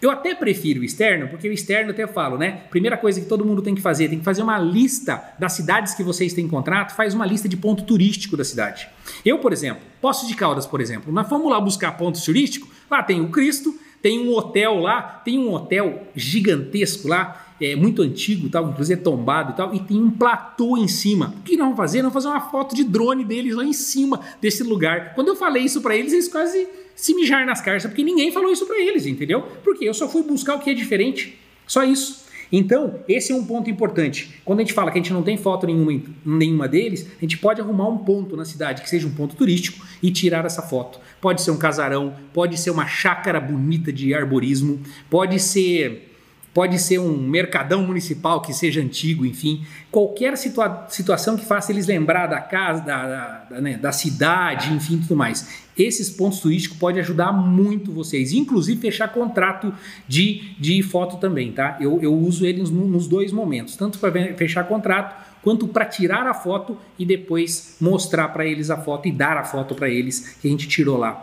Eu 0.00 0.10
até 0.10 0.34
prefiro 0.34 0.80
o 0.80 0.84
externo, 0.84 1.26
porque 1.28 1.48
o 1.48 1.52
externo 1.52 1.90
até 1.90 2.06
falo, 2.06 2.36
né? 2.36 2.64
Primeira 2.68 2.98
coisa 2.98 3.18
que 3.18 3.26
todo 3.26 3.46
mundo 3.46 3.62
tem 3.62 3.74
que 3.74 3.80
fazer, 3.80 4.08
tem 4.08 4.18
que 4.18 4.24
fazer 4.24 4.42
uma 4.42 4.58
lista 4.58 5.34
das 5.38 5.54
cidades 5.54 5.94
que 5.94 6.02
vocês 6.02 6.34
têm 6.34 6.46
contrato, 6.46 6.94
faz 6.94 7.14
uma 7.14 7.24
lista 7.24 7.48
de 7.48 7.56
ponto 7.56 7.82
turístico 7.84 8.36
da 8.36 8.44
cidade. 8.44 8.88
Eu, 9.24 9.38
por 9.38 9.54
exemplo, 9.54 9.82
Poços 10.00 10.28
de 10.28 10.34
Caldas, 10.34 10.66
por 10.66 10.82
exemplo, 10.82 11.10
nós 11.10 11.26
fomos 11.26 11.50
lá 11.50 11.58
buscar 11.58 11.92
pontos 11.92 12.22
turísticos, 12.22 12.68
lá 12.90 13.02
tem 13.02 13.22
o 13.22 13.30
Cristo, 13.30 13.74
tem 14.02 14.20
um 14.20 14.34
hotel 14.34 14.78
lá, 14.80 15.00
tem 15.02 15.38
um 15.38 15.50
hotel 15.52 16.06
gigantesco 16.14 17.08
lá, 17.08 17.45
é, 17.60 17.74
muito 17.74 18.02
antigo, 18.02 18.48
tal, 18.48 18.70
inclusive 18.70 19.00
é 19.00 19.02
tombado 19.02 19.52
e 19.52 19.56
tal, 19.56 19.74
e 19.74 19.80
tem 19.80 20.00
um 20.00 20.10
platô 20.10 20.76
em 20.76 20.88
cima. 20.88 21.34
O 21.38 21.42
que 21.42 21.56
nós 21.56 21.66
vamos 21.66 21.76
fazer? 21.76 22.02
Nós 22.02 22.12
vamos 22.12 22.24
fazer 22.24 22.36
uma 22.36 22.50
foto 22.50 22.74
de 22.74 22.84
drone 22.84 23.24
deles 23.24 23.54
lá 23.54 23.64
em 23.64 23.72
cima 23.72 24.20
desse 24.40 24.62
lugar. 24.62 25.14
Quando 25.14 25.28
eu 25.28 25.36
falei 25.36 25.62
isso 25.62 25.80
para 25.80 25.96
eles, 25.96 26.12
eles 26.12 26.28
quase 26.28 26.68
se 26.94 27.14
mijaram 27.14 27.46
nas 27.46 27.60
caras, 27.60 27.84
porque 27.84 28.02
ninguém 28.02 28.32
falou 28.32 28.50
isso 28.50 28.66
para 28.66 28.78
eles, 28.80 29.06
entendeu? 29.06 29.42
Porque 29.62 29.84
eu 29.84 29.94
só 29.94 30.08
fui 30.08 30.22
buscar 30.22 30.56
o 30.56 30.60
que 30.60 30.70
é 30.70 30.74
diferente. 30.74 31.38
Só 31.66 31.82
isso. 31.82 32.26
Então, 32.50 33.00
esse 33.08 33.32
é 33.32 33.34
um 33.34 33.44
ponto 33.44 33.68
importante. 33.68 34.40
Quando 34.44 34.60
a 34.60 34.62
gente 34.62 34.72
fala 34.72 34.90
que 34.90 34.98
a 34.98 35.02
gente 35.02 35.12
não 35.12 35.22
tem 35.22 35.36
foto 35.36 35.66
nenhuma, 35.66 36.00
nenhuma 36.24 36.68
deles, 36.68 37.06
a 37.16 37.20
gente 37.20 37.38
pode 37.38 37.60
arrumar 37.60 37.88
um 37.88 37.98
ponto 37.98 38.36
na 38.36 38.44
cidade 38.44 38.82
que 38.82 38.88
seja 38.88 39.06
um 39.06 39.10
ponto 39.10 39.34
turístico 39.34 39.84
e 40.02 40.10
tirar 40.10 40.44
essa 40.44 40.62
foto. 40.62 41.00
Pode 41.20 41.42
ser 41.42 41.50
um 41.50 41.58
casarão, 41.58 42.14
pode 42.32 42.58
ser 42.58 42.70
uma 42.70 42.86
chácara 42.86 43.40
bonita 43.40 43.92
de 43.92 44.14
arborismo, 44.14 44.80
pode 45.10 45.40
ser 45.40 46.15
pode 46.56 46.78
ser 46.78 46.98
um 46.98 47.18
mercadão 47.18 47.86
municipal 47.86 48.40
que 48.40 48.54
seja 48.54 48.80
antigo, 48.80 49.26
enfim, 49.26 49.62
qualquer 49.90 50.38
situa 50.38 50.86
situação 50.88 51.36
que 51.36 51.44
faça 51.44 51.70
eles 51.70 51.86
lembrar 51.86 52.28
da 52.28 52.40
casa, 52.40 52.80
da, 52.80 53.06
da, 53.06 53.44
da, 53.50 53.60
né, 53.60 53.76
da 53.76 53.92
cidade, 53.92 54.72
enfim, 54.72 54.98
tudo 54.98 55.14
mais. 55.14 55.66
Esses 55.76 56.08
pontos 56.08 56.40
turísticos 56.40 56.78
podem 56.78 57.02
ajudar 57.02 57.30
muito 57.30 57.92
vocês, 57.92 58.32
inclusive 58.32 58.80
fechar 58.80 59.12
contrato 59.12 59.70
de, 60.08 60.54
de 60.58 60.82
foto 60.82 61.18
também, 61.18 61.52
tá? 61.52 61.76
Eu, 61.78 62.00
eu 62.00 62.14
uso 62.14 62.46
eles 62.46 62.70
nos 62.70 63.06
dois 63.06 63.32
momentos, 63.32 63.76
tanto 63.76 63.98
para 63.98 64.10
fechar 64.34 64.64
contrato 64.66 65.14
quanto 65.42 65.68
para 65.68 65.84
tirar 65.84 66.26
a 66.26 66.32
foto 66.32 66.78
e 66.98 67.04
depois 67.04 67.76
mostrar 67.78 68.28
para 68.28 68.46
eles 68.46 68.70
a 68.70 68.78
foto 68.78 69.06
e 69.06 69.12
dar 69.12 69.36
a 69.36 69.44
foto 69.44 69.74
para 69.74 69.90
eles 69.90 70.38
que 70.40 70.48
a 70.48 70.50
gente 70.50 70.66
tirou 70.66 70.96
lá. 70.96 71.22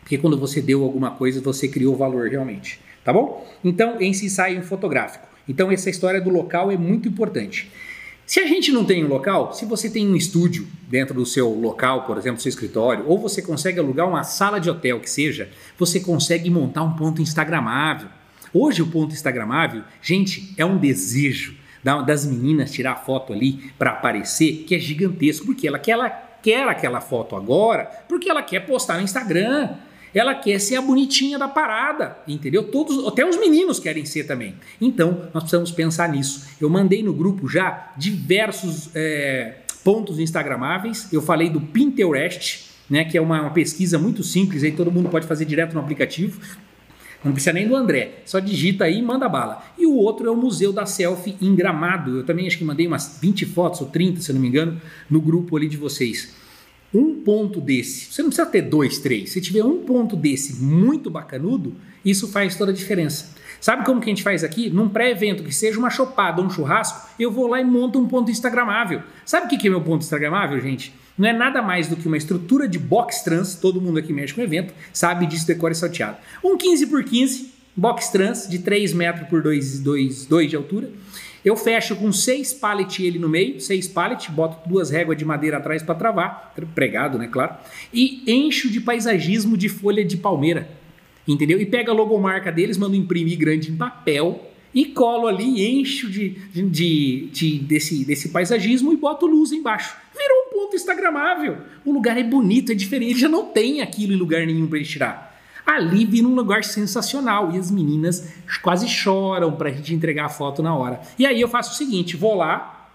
Porque 0.00 0.18
quando 0.18 0.36
você 0.36 0.60
deu 0.60 0.84
alguma 0.84 1.12
coisa, 1.12 1.40
você 1.40 1.66
criou 1.66 1.96
valor 1.96 2.28
realmente 2.28 2.84
tá 3.06 3.12
bom? 3.12 3.46
Então, 3.62 3.98
esse 4.00 4.26
ensaio 4.26 4.60
fotográfico. 4.64 5.28
Então, 5.48 5.70
essa 5.70 5.88
história 5.88 6.20
do 6.20 6.28
local 6.28 6.72
é 6.72 6.76
muito 6.76 7.08
importante. 7.08 7.70
Se 8.26 8.40
a 8.40 8.46
gente 8.48 8.72
não 8.72 8.84
tem 8.84 9.04
um 9.04 9.06
local, 9.08 9.52
se 9.52 9.64
você 9.64 9.88
tem 9.88 10.08
um 10.08 10.16
estúdio 10.16 10.66
dentro 10.88 11.14
do 11.14 11.24
seu 11.24 11.48
local, 11.48 12.02
por 12.02 12.18
exemplo, 12.18 12.40
seu 12.40 12.48
escritório, 12.48 13.04
ou 13.06 13.16
você 13.16 13.40
consegue 13.40 13.78
alugar 13.78 14.08
uma 14.08 14.24
sala 14.24 14.58
de 14.58 14.68
hotel 14.68 14.98
que 14.98 15.08
seja, 15.08 15.48
você 15.78 16.00
consegue 16.00 16.50
montar 16.50 16.82
um 16.82 16.96
ponto 16.96 17.22
instagramável. 17.22 18.08
Hoje 18.52 18.82
o 18.82 18.88
ponto 18.88 19.14
instagramável, 19.14 19.84
gente, 20.02 20.52
é 20.56 20.64
um 20.64 20.76
desejo 20.76 21.54
das 22.04 22.26
meninas 22.26 22.72
tirar 22.72 22.96
foto 22.96 23.32
ali 23.32 23.70
para 23.78 23.90
aparecer, 23.92 24.64
que 24.66 24.74
é 24.74 24.80
gigantesco, 24.80 25.46
porque 25.46 25.68
ela 25.68 25.78
quer, 25.78 25.92
ela 25.92 26.10
quer 26.10 26.66
aquela 26.66 27.00
foto 27.00 27.36
agora, 27.36 27.84
porque 28.08 28.28
ela 28.28 28.42
quer 28.42 28.66
postar 28.66 28.96
no 28.96 29.02
Instagram 29.02 29.76
ela 30.14 30.34
quer 30.34 30.58
ser 30.58 30.76
a 30.76 30.82
bonitinha 30.82 31.38
da 31.38 31.48
parada, 31.48 32.16
entendeu? 32.26 32.64
Todos, 32.64 33.06
até 33.06 33.26
os 33.28 33.38
meninos 33.38 33.78
querem 33.78 34.04
ser 34.04 34.24
também. 34.24 34.54
Então, 34.80 35.28
nós 35.32 35.42
precisamos 35.42 35.70
pensar 35.70 36.08
nisso. 36.08 36.46
Eu 36.60 36.70
mandei 36.70 37.02
no 37.02 37.12
grupo 37.12 37.48
já 37.48 37.92
diversos 37.96 38.90
é, 38.94 39.56
pontos 39.84 40.18
instagramáveis. 40.18 41.12
Eu 41.12 41.20
falei 41.20 41.50
do 41.50 41.60
Pinterest, 41.60 42.70
né, 42.88 43.04
que 43.04 43.18
é 43.18 43.20
uma, 43.20 43.42
uma 43.42 43.50
pesquisa 43.50 43.98
muito 43.98 44.22
simples, 44.22 44.62
aí 44.62 44.72
todo 44.72 44.90
mundo 44.90 45.08
pode 45.08 45.26
fazer 45.26 45.44
direto 45.44 45.74
no 45.74 45.80
aplicativo. 45.80 46.40
Não 47.24 47.32
precisa 47.32 47.52
nem 47.52 47.66
do 47.66 47.74
André, 47.74 48.22
só 48.24 48.38
digita 48.38 48.84
aí 48.84 48.98
e 48.98 49.02
manda 49.02 49.28
bala. 49.28 49.64
E 49.76 49.84
o 49.84 49.94
outro 49.94 50.28
é 50.28 50.30
o 50.30 50.36
Museu 50.36 50.72
da 50.72 50.86
Selfie 50.86 51.36
em 51.42 51.54
Gramado. 51.56 52.18
Eu 52.18 52.24
também 52.24 52.46
acho 52.46 52.56
que 52.56 52.64
mandei 52.64 52.86
umas 52.86 53.18
20 53.20 53.44
fotos 53.46 53.80
ou 53.80 53.88
30, 53.88 54.20
se 54.20 54.32
não 54.32 54.40
me 54.40 54.46
engano, 54.46 54.80
no 55.10 55.20
grupo 55.20 55.56
ali 55.56 55.68
de 55.68 55.76
vocês 55.76 56.45
um 56.96 57.20
ponto 57.22 57.60
desse, 57.60 58.12
você 58.12 58.22
não 58.22 58.30
precisa 58.30 58.48
ter 58.48 58.62
dois, 58.62 58.98
três, 58.98 59.30
se 59.30 59.40
tiver 59.40 59.64
um 59.64 59.78
ponto 59.84 60.16
desse 60.16 60.54
muito 60.62 61.10
bacanudo, 61.10 61.74
isso 62.04 62.28
faz 62.28 62.56
toda 62.56 62.72
a 62.72 62.74
diferença. 62.74 63.34
Sabe 63.60 63.84
como 63.84 64.00
que 64.00 64.06
a 64.06 64.12
gente 64.12 64.22
faz 64.22 64.44
aqui? 64.44 64.70
Num 64.70 64.88
pré-evento 64.88 65.42
que 65.42 65.54
seja 65.54 65.78
uma 65.78 65.90
chopada 65.90 66.40
ou 66.40 66.46
um 66.46 66.50
churrasco, 66.50 67.08
eu 67.18 67.30
vou 67.30 67.46
lá 67.46 67.60
e 67.60 67.64
monto 67.64 67.98
um 67.98 68.06
ponto 68.06 68.30
instagramável. 68.30 69.02
Sabe 69.24 69.46
o 69.46 69.58
que 69.58 69.66
é 69.66 69.70
meu 69.70 69.80
ponto 69.80 70.02
instagramável, 70.02 70.60
gente? 70.60 70.94
Não 71.18 71.28
é 71.28 71.32
nada 71.32 71.62
mais 71.62 71.88
do 71.88 71.96
que 71.96 72.06
uma 72.06 72.16
estrutura 72.16 72.68
de 72.68 72.78
box 72.78 73.22
trans, 73.22 73.54
todo 73.54 73.80
mundo 73.80 73.98
aqui 73.98 74.12
mexe 74.12 74.34
com 74.34 74.42
evento, 74.42 74.74
sabe 74.92 75.26
disso, 75.26 75.46
decore 75.46 75.74
salteado. 75.74 76.18
Um 76.44 76.56
15 76.56 76.86
por 76.86 77.02
15, 77.02 77.52
box 77.74 78.08
trans 78.10 78.46
de 78.48 78.58
3 78.58 78.92
metros 78.92 79.28
por 79.28 79.42
2, 79.42 79.80
2, 79.80 80.26
2 80.26 80.50
de 80.50 80.56
altura, 80.56 80.90
eu 81.46 81.56
fecho 81.56 81.94
com 81.94 82.10
seis 82.10 82.52
pallet 82.52 83.06
ele 83.06 83.20
no 83.20 83.28
meio, 83.28 83.60
seis 83.60 83.86
pallet, 83.86 84.32
boto 84.32 84.68
duas 84.68 84.90
réguas 84.90 85.16
de 85.16 85.24
madeira 85.24 85.58
atrás 85.58 85.80
para 85.80 85.94
travar, 85.94 86.52
pregado, 86.74 87.16
né, 87.16 87.28
claro, 87.30 87.54
e 87.94 88.24
encho 88.26 88.68
de 88.68 88.80
paisagismo 88.80 89.56
de 89.56 89.68
folha 89.68 90.04
de 90.04 90.16
palmeira, 90.16 90.68
entendeu? 91.26 91.60
E 91.60 91.64
pega 91.64 91.92
a 91.92 91.94
logomarca 91.94 92.50
deles, 92.50 92.76
mando 92.76 92.96
imprimir 92.96 93.38
grande 93.38 93.70
em 93.70 93.76
papel 93.76 94.50
e 94.74 94.86
colo 94.86 95.28
ali, 95.28 95.64
encho 95.64 96.10
de, 96.10 96.30
de, 96.52 97.28
de, 97.30 97.58
desse, 97.60 98.04
desse 98.04 98.30
paisagismo 98.30 98.92
e 98.92 98.96
boto 98.96 99.24
luz 99.24 99.52
embaixo. 99.52 99.96
Virou 100.18 100.48
um 100.48 100.50
ponto 100.50 100.74
instagramável. 100.74 101.58
O 101.84 101.92
lugar 101.92 102.18
é 102.18 102.24
bonito, 102.24 102.72
é 102.72 102.74
diferente, 102.74 103.20
já 103.20 103.28
não 103.28 103.46
tem 103.46 103.80
aquilo 103.80 104.12
em 104.12 104.16
lugar 104.16 104.44
nenhum 104.44 104.66
para 104.66 104.82
tirar 104.82 105.25
ali 105.66 106.04
vira 106.04 106.28
um 106.28 106.34
lugar 106.34 106.62
sensacional 106.62 107.50
e 107.52 107.58
as 107.58 107.70
meninas 107.70 108.32
quase 108.62 108.88
choram 108.88 109.52
para 109.52 109.68
a 109.68 109.72
gente 109.72 109.92
entregar 109.92 110.26
a 110.26 110.28
foto 110.28 110.62
na 110.62 110.74
hora. 110.74 111.00
E 111.18 111.26
aí 111.26 111.40
eu 111.40 111.48
faço 111.48 111.72
o 111.72 111.74
seguinte: 111.74 112.16
vou 112.16 112.36
lá, 112.36 112.88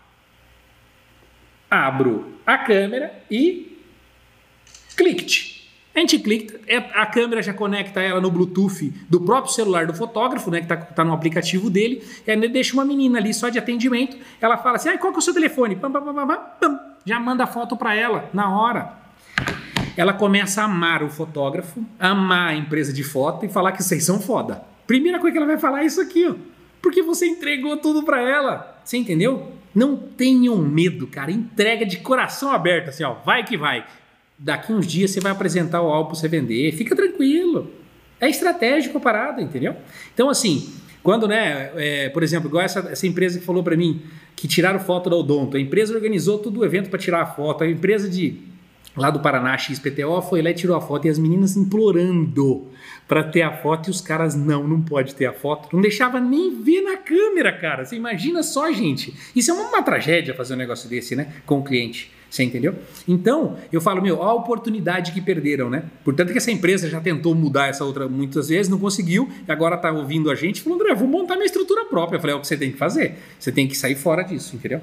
abro 1.69 2.33
a 2.45 2.57
câmera 2.57 3.23
e 3.29 3.77
clique. 4.95 5.51
A 5.93 5.99
gente 5.99 6.17
clica, 6.19 6.57
é, 6.67 6.77
a 6.77 7.05
câmera 7.05 7.43
já 7.43 7.53
conecta 7.53 7.99
ela 7.99 8.21
no 8.21 8.31
Bluetooth 8.31 8.93
do 9.09 9.19
próprio 9.19 9.53
celular 9.53 9.85
do 9.85 9.93
fotógrafo, 9.93 10.49
né, 10.49 10.59
que 10.59 10.63
está 10.63 10.77
tá 10.77 11.03
no 11.03 11.11
aplicativo 11.11 11.69
dele, 11.69 12.01
e 12.25 12.31
aí 12.31 12.47
deixa 12.47 12.73
uma 12.73 12.85
menina 12.85 13.19
ali 13.19 13.33
só 13.33 13.49
de 13.49 13.59
atendimento, 13.59 14.17
ela 14.39 14.55
fala 14.55 14.77
assim, 14.77 14.87
ah, 14.87 14.97
qual 14.97 15.11
que 15.11 15.17
é 15.17 15.19
o 15.19 15.21
seu 15.21 15.33
telefone? 15.33 15.75
Pam, 15.75 15.91
pam, 15.91 16.01
pam, 16.01 16.27
pam, 16.61 16.79
já 17.05 17.19
manda 17.19 17.43
a 17.43 17.47
foto 17.47 17.75
para 17.75 17.93
ela 17.93 18.29
na 18.33 18.57
hora 18.57 19.00
ela 19.97 20.13
começa 20.13 20.61
a 20.61 20.65
amar 20.65 21.03
o 21.03 21.09
fotógrafo, 21.09 21.83
amar 21.99 22.49
a 22.49 22.55
empresa 22.55 22.93
de 22.93 23.03
foto 23.03 23.45
e 23.45 23.49
falar 23.49 23.71
que 23.73 23.83
vocês 23.83 24.03
são 24.03 24.19
foda. 24.19 24.63
Primeira 24.87 25.19
coisa 25.19 25.31
que 25.31 25.37
ela 25.37 25.47
vai 25.47 25.57
falar 25.57 25.83
é 25.83 25.85
isso 25.85 26.01
aqui, 26.01 26.27
ó. 26.27 26.35
Porque 26.81 27.01
você 27.03 27.25
entregou 27.27 27.77
tudo 27.77 28.03
para 28.03 28.21
ela. 28.21 28.81
Você 28.83 28.97
entendeu? 28.97 29.51
Não 29.73 29.95
tenham 29.95 30.57
medo, 30.57 31.07
cara. 31.07 31.31
Entrega 31.31 31.85
de 31.85 31.97
coração 31.97 32.51
aberto, 32.51 32.89
assim, 32.89 33.03
ó. 33.03 33.13
Vai 33.25 33.43
que 33.43 33.57
vai. 33.57 33.85
Daqui 34.37 34.73
uns 34.73 34.87
dias 34.87 35.11
você 35.11 35.19
vai 35.19 35.31
apresentar 35.31 35.81
o 35.81 35.87
álbum 35.87 36.09
para 36.09 36.19
você 36.19 36.27
vender. 36.27 36.71
Fica 36.73 36.95
tranquilo. 36.95 37.71
É 38.19 38.29
estratégico 38.29 38.97
a 38.97 39.01
parada, 39.01 39.41
entendeu? 39.41 39.75
Então, 40.13 40.29
assim, 40.29 40.73
quando, 41.03 41.27
né, 41.27 41.71
é, 41.75 42.09
por 42.09 42.23
exemplo, 42.23 42.49
igual 42.49 42.63
essa, 42.63 42.79
essa 42.91 43.07
empresa 43.07 43.39
que 43.39 43.45
falou 43.45 43.63
para 43.63 43.75
mim 43.75 44.01
que 44.35 44.47
tiraram 44.47 44.79
foto 44.79 45.09
da 45.09 45.15
Odonto, 45.15 45.57
a 45.57 45.59
empresa 45.59 45.93
organizou 45.93 46.39
todo 46.39 46.59
o 46.59 46.65
evento 46.65 46.89
para 46.89 46.99
tirar 46.99 47.21
a 47.21 47.25
foto, 47.25 47.63
a 47.63 47.69
empresa 47.69 48.09
de 48.09 48.50
lá 48.95 49.09
do 49.09 49.19
Paraná, 49.19 49.57
XPTO, 49.57 50.21
foi 50.21 50.41
lá 50.41 50.49
e 50.49 50.53
tirou 50.53 50.75
a 50.75 50.81
foto 50.81 51.07
e 51.07 51.09
as 51.09 51.19
meninas 51.19 51.55
implorando 51.55 52.67
para 53.07 53.23
ter 53.23 53.41
a 53.41 53.51
foto 53.51 53.89
e 53.89 53.91
os 53.91 53.99
caras 53.99 54.35
não, 54.35 54.67
não 54.67 54.81
pode 54.81 55.15
ter 55.15 55.25
a 55.25 55.33
foto. 55.33 55.69
Não 55.73 55.81
deixava 55.81 56.19
nem 56.19 56.61
ver 56.61 56.81
na 56.81 56.97
câmera, 56.97 57.51
cara. 57.51 57.83
Você 57.83 57.95
imagina 57.95 58.41
só, 58.41 58.71
gente. 58.71 59.13
Isso 59.35 59.51
é 59.51 59.53
uma, 59.53 59.67
uma 59.67 59.83
tragédia 59.83 60.33
fazer 60.33 60.53
um 60.53 60.57
negócio 60.57 60.89
desse, 60.89 61.15
né, 61.15 61.33
com 61.45 61.59
o 61.59 61.63
cliente. 61.63 62.11
Você 62.29 62.43
entendeu? 62.43 62.73
Então, 63.05 63.57
eu 63.73 63.81
falo, 63.81 64.01
meu, 64.01 64.23
a 64.23 64.33
oportunidade 64.33 65.11
que 65.11 65.19
perderam, 65.19 65.69
né? 65.69 65.83
Portanto, 66.01 66.31
que 66.31 66.37
essa 66.37 66.49
empresa 66.49 66.89
já 66.89 67.01
tentou 67.01 67.35
mudar 67.35 67.67
essa 67.67 67.83
outra 67.83 68.07
muitas 68.07 68.47
vezes, 68.47 68.69
não 68.69 68.79
conseguiu, 68.79 69.29
e 69.45 69.51
agora 69.51 69.75
tá 69.75 69.91
ouvindo 69.91 70.31
a 70.31 70.35
gente, 70.35 70.61
falou, 70.61 70.79
André, 70.79 70.95
vou 70.95 71.09
montar 71.09 71.35
minha 71.35 71.45
estrutura 71.45 71.83
própria. 71.83 72.15
Eu 72.15 72.21
falei, 72.21 72.33
é 72.33 72.37
o 72.37 72.41
que 72.41 72.47
você 72.47 72.55
tem 72.55 72.71
que 72.71 72.77
fazer. 72.77 73.15
Você 73.37 73.51
tem 73.51 73.67
que 73.67 73.75
sair 73.75 73.95
fora 73.95 74.23
disso, 74.23 74.55
entendeu? 74.55 74.79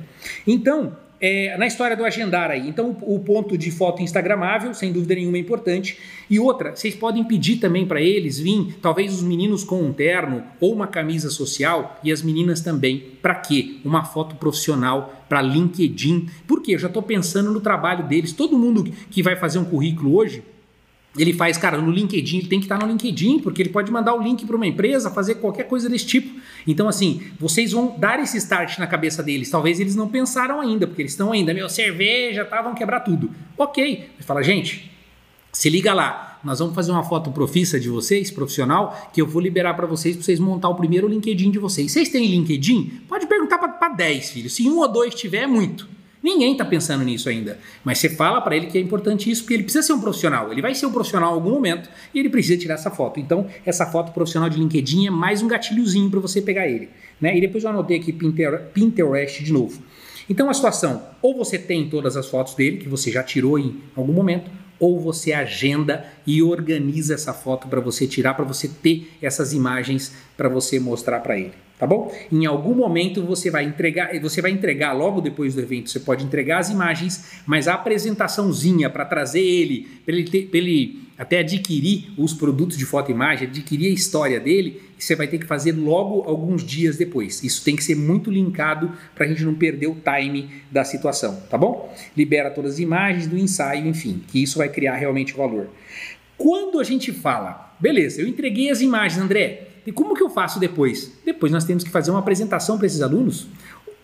Então, 0.46 0.94
é, 1.20 1.56
na 1.56 1.66
história 1.66 1.96
do 1.96 2.04
agendar 2.04 2.50
aí. 2.50 2.68
Então, 2.68 2.96
o 3.02 3.18
ponto 3.18 3.58
de 3.58 3.70
foto 3.70 4.02
instagramável, 4.02 4.72
sem 4.74 4.92
dúvida 4.92 5.14
nenhuma, 5.14 5.36
é 5.36 5.40
importante. 5.40 5.98
E 6.30 6.38
outra, 6.38 6.74
vocês 6.74 6.94
podem 6.94 7.24
pedir 7.24 7.56
também 7.56 7.86
para 7.86 8.00
eles 8.00 8.38
vir, 8.38 8.78
talvez 8.80 9.12
os 9.14 9.22
meninos 9.22 9.64
com 9.64 9.82
um 9.82 9.92
terno 9.92 10.44
ou 10.60 10.72
uma 10.72 10.86
camisa 10.86 11.30
social 11.30 11.98
e 12.02 12.12
as 12.12 12.22
meninas 12.22 12.60
também. 12.60 13.02
Para 13.20 13.34
quê? 13.34 13.76
Uma 13.84 14.04
foto 14.04 14.36
profissional 14.36 15.24
para 15.28 15.42
LinkedIn. 15.42 16.28
Porque 16.46 16.74
eu 16.74 16.78
já 16.78 16.88
estou 16.88 17.02
pensando 17.02 17.50
no 17.50 17.60
trabalho 17.60 18.06
deles. 18.06 18.32
Todo 18.32 18.58
mundo 18.58 18.84
que 19.10 19.22
vai 19.22 19.36
fazer 19.36 19.58
um 19.58 19.64
currículo 19.64 20.16
hoje 20.16 20.42
ele 21.16 21.32
faz, 21.32 21.56
cara, 21.56 21.78
no 21.78 21.90
LinkedIn, 21.90 22.38
ele 22.38 22.48
tem 22.48 22.60
que 22.60 22.66
estar 22.66 22.78
no 22.78 22.86
LinkedIn, 22.86 23.40
porque 23.40 23.62
ele 23.62 23.70
pode 23.70 23.90
mandar 23.90 24.14
o 24.14 24.22
link 24.22 24.46
para 24.46 24.54
uma 24.54 24.66
empresa, 24.66 25.10
fazer 25.10 25.36
qualquer 25.36 25.64
coisa 25.64 25.88
desse 25.88 26.06
tipo. 26.06 26.40
Então, 26.68 26.86
assim, 26.86 27.22
vocês 27.40 27.72
vão 27.72 27.96
dar 27.98 28.20
esse 28.20 28.36
start 28.36 28.78
na 28.78 28.86
cabeça 28.86 29.22
deles. 29.22 29.48
Talvez 29.48 29.80
eles 29.80 29.96
não 29.96 30.06
pensaram 30.06 30.60
ainda, 30.60 30.86
porque 30.86 31.00
eles 31.00 31.12
estão 31.12 31.32
ainda, 31.32 31.54
meu, 31.54 31.66
cerveja, 31.66 32.44
tá, 32.44 32.60
vão 32.60 32.74
quebrar 32.74 33.00
tudo. 33.00 33.30
Ok. 33.56 33.82
Ele 33.84 34.08
fala, 34.20 34.42
gente, 34.42 34.90
se 35.50 35.70
liga 35.70 35.94
lá, 35.94 36.38
nós 36.44 36.58
vamos 36.58 36.74
fazer 36.74 36.92
uma 36.92 37.02
foto 37.02 37.32
profissa 37.32 37.80
de 37.80 37.88
vocês, 37.88 38.30
profissional, 38.30 39.10
que 39.14 39.22
eu 39.22 39.26
vou 39.26 39.40
liberar 39.40 39.72
para 39.72 39.86
vocês, 39.86 40.14
para 40.14 40.24
vocês 40.24 40.38
montar 40.38 40.68
o 40.68 40.74
primeiro 40.74 41.08
LinkedIn 41.08 41.50
de 41.50 41.58
vocês. 41.58 41.90
Vocês 41.90 42.10
têm 42.10 42.26
LinkedIn? 42.26 43.00
Pode 43.08 43.26
perguntar 43.26 43.56
para 43.56 43.88
10, 43.88 44.30
filhos. 44.30 44.54
Se 44.54 44.68
um 44.68 44.78
ou 44.78 44.88
dois 44.88 45.14
tiver, 45.14 45.44
é 45.44 45.46
muito. 45.46 45.88
Ninguém 46.28 46.52
está 46.52 46.62
pensando 46.62 47.02
nisso 47.04 47.26
ainda. 47.26 47.58
Mas 47.82 47.96
você 47.96 48.10
fala 48.10 48.38
para 48.42 48.54
ele 48.54 48.66
que 48.66 48.76
é 48.76 48.80
importante 48.82 49.30
isso, 49.30 49.42
porque 49.42 49.54
ele 49.54 49.62
precisa 49.62 49.86
ser 49.86 49.94
um 49.94 50.00
profissional. 50.00 50.52
Ele 50.52 50.60
vai 50.60 50.74
ser 50.74 50.84
um 50.84 50.92
profissional 50.92 51.30
em 51.30 51.34
algum 51.34 51.52
momento 51.52 51.88
e 52.12 52.18
ele 52.18 52.28
precisa 52.28 52.60
tirar 52.60 52.74
essa 52.74 52.90
foto. 52.90 53.18
Então, 53.18 53.46
essa 53.64 53.86
foto 53.86 54.12
profissional 54.12 54.50
de 54.50 54.58
LinkedIn 54.58 55.06
é 55.06 55.10
mais 55.10 55.40
um 55.40 55.48
gatilhozinho 55.48 56.10
para 56.10 56.20
você 56.20 56.42
pegar 56.42 56.68
ele. 56.68 56.90
Né? 57.18 57.34
E 57.34 57.40
depois 57.40 57.64
eu 57.64 57.70
anotei 57.70 57.96
aqui 57.96 58.12
Pinterest 58.12 59.42
de 59.42 59.50
novo. 59.50 59.82
Então 60.28 60.50
a 60.50 60.54
situação, 60.54 61.02
ou 61.22 61.34
você 61.34 61.58
tem 61.58 61.88
todas 61.88 62.14
as 62.14 62.28
fotos 62.28 62.54
dele, 62.54 62.76
que 62.76 62.88
você 62.88 63.10
já 63.10 63.22
tirou 63.22 63.58
em 63.58 63.80
algum 63.96 64.12
momento, 64.12 64.50
ou 64.78 65.00
você 65.00 65.32
agenda 65.32 66.04
e 66.26 66.42
organiza 66.42 67.14
essa 67.14 67.32
foto 67.32 67.68
para 67.68 67.80
você 67.80 68.06
tirar, 68.06 68.34
para 68.34 68.44
você 68.44 68.68
ter 68.68 69.10
essas 69.20 69.52
imagens 69.52 70.14
para 70.36 70.48
você 70.48 70.78
mostrar 70.78 71.20
para 71.20 71.38
ele 71.38 71.52
tá 71.78 71.86
bom? 71.86 72.12
Em 72.30 72.44
algum 72.44 72.74
momento 72.74 73.24
você 73.24 73.50
vai 73.50 73.64
entregar, 73.64 74.10
você 74.20 74.42
vai 74.42 74.50
entregar 74.50 74.92
logo 74.92 75.20
depois 75.20 75.54
do 75.54 75.60
evento, 75.60 75.88
você 75.88 76.00
pode 76.00 76.24
entregar 76.24 76.58
as 76.58 76.70
imagens, 76.70 77.40
mas 77.46 77.68
a 77.68 77.74
apresentaçãozinha 77.74 78.90
para 78.90 79.04
trazer 79.04 79.40
ele, 79.40 79.86
para 80.04 80.14
ele, 80.14 80.24
ter, 80.28 80.50
ele 80.52 81.07
até 81.18 81.40
adquirir 81.40 82.12
os 82.16 82.32
produtos 82.32 82.78
de 82.78 82.86
foto 82.86 83.10
e 83.10 83.12
imagem, 83.12 83.48
adquirir 83.48 83.88
a 83.88 83.92
história 83.92 84.38
dele, 84.38 84.80
você 84.96 85.16
vai 85.16 85.26
ter 85.26 85.38
que 85.38 85.46
fazer 85.46 85.72
logo 85.72 86.22
alguns 86.22 86.64
dias 86.64 86.96
depois. 86.96 87.42
Isso 87.42 87.64
tem 87.64 87.74
que 87.74 87.82
ser 87.82 87.96
muito 87.96 88.30
linkado 88.30 88.92
para 89.16 89.26
a 89.26 89.28
gente 89.28 89.44
não 89.44 89.54
perder 89.54 89.88
o 89.88 89.96
time 89.96 90.48
da 90.70 90.84
situação, 90.84 91.42
tá 91.50 91.58
bom? 91.58 91.92
Libera 92.16 92.50
todas 92.50 92.74
as 92.74 92.78
imagens 92.78 93.26
do 93.26 93.36
ensaio, 93.36 93.86
enfim, 93.88 94.22
que 94.28 94.40
isso 94.40 94.58
vai 94.58 94.68
criar 94.68 94.94
realmente 94.94 95.34
valor. 95.34 95.68
Quando 96.36 96.78
a 96.78 96.84
gente 96.84 97.12
fala, 97.12 97.76
beleza, 97.80 98.20
eu 98.20 98.28
entreguei 98.28 98.70
as 98.70 98.80
imagens, 98.80 99.20
André, 99.20 99.70
e 99.84 99.90
como 99.90 100.14
que 100.14 100.22
eu 100.22 100.30
faço 100.30 100.60
depois? 100.60 101.18
Depois 101.24 101.50
nós 101.50 101.64
temos 101.64 101.82
que 101.82 101.90
fazer 101.90 102.12
uma 102.12 102.20
apresentação 102.20 102.78
para 102.78 102.86
esses 102.86 103.02
alunos. 103.02 103.48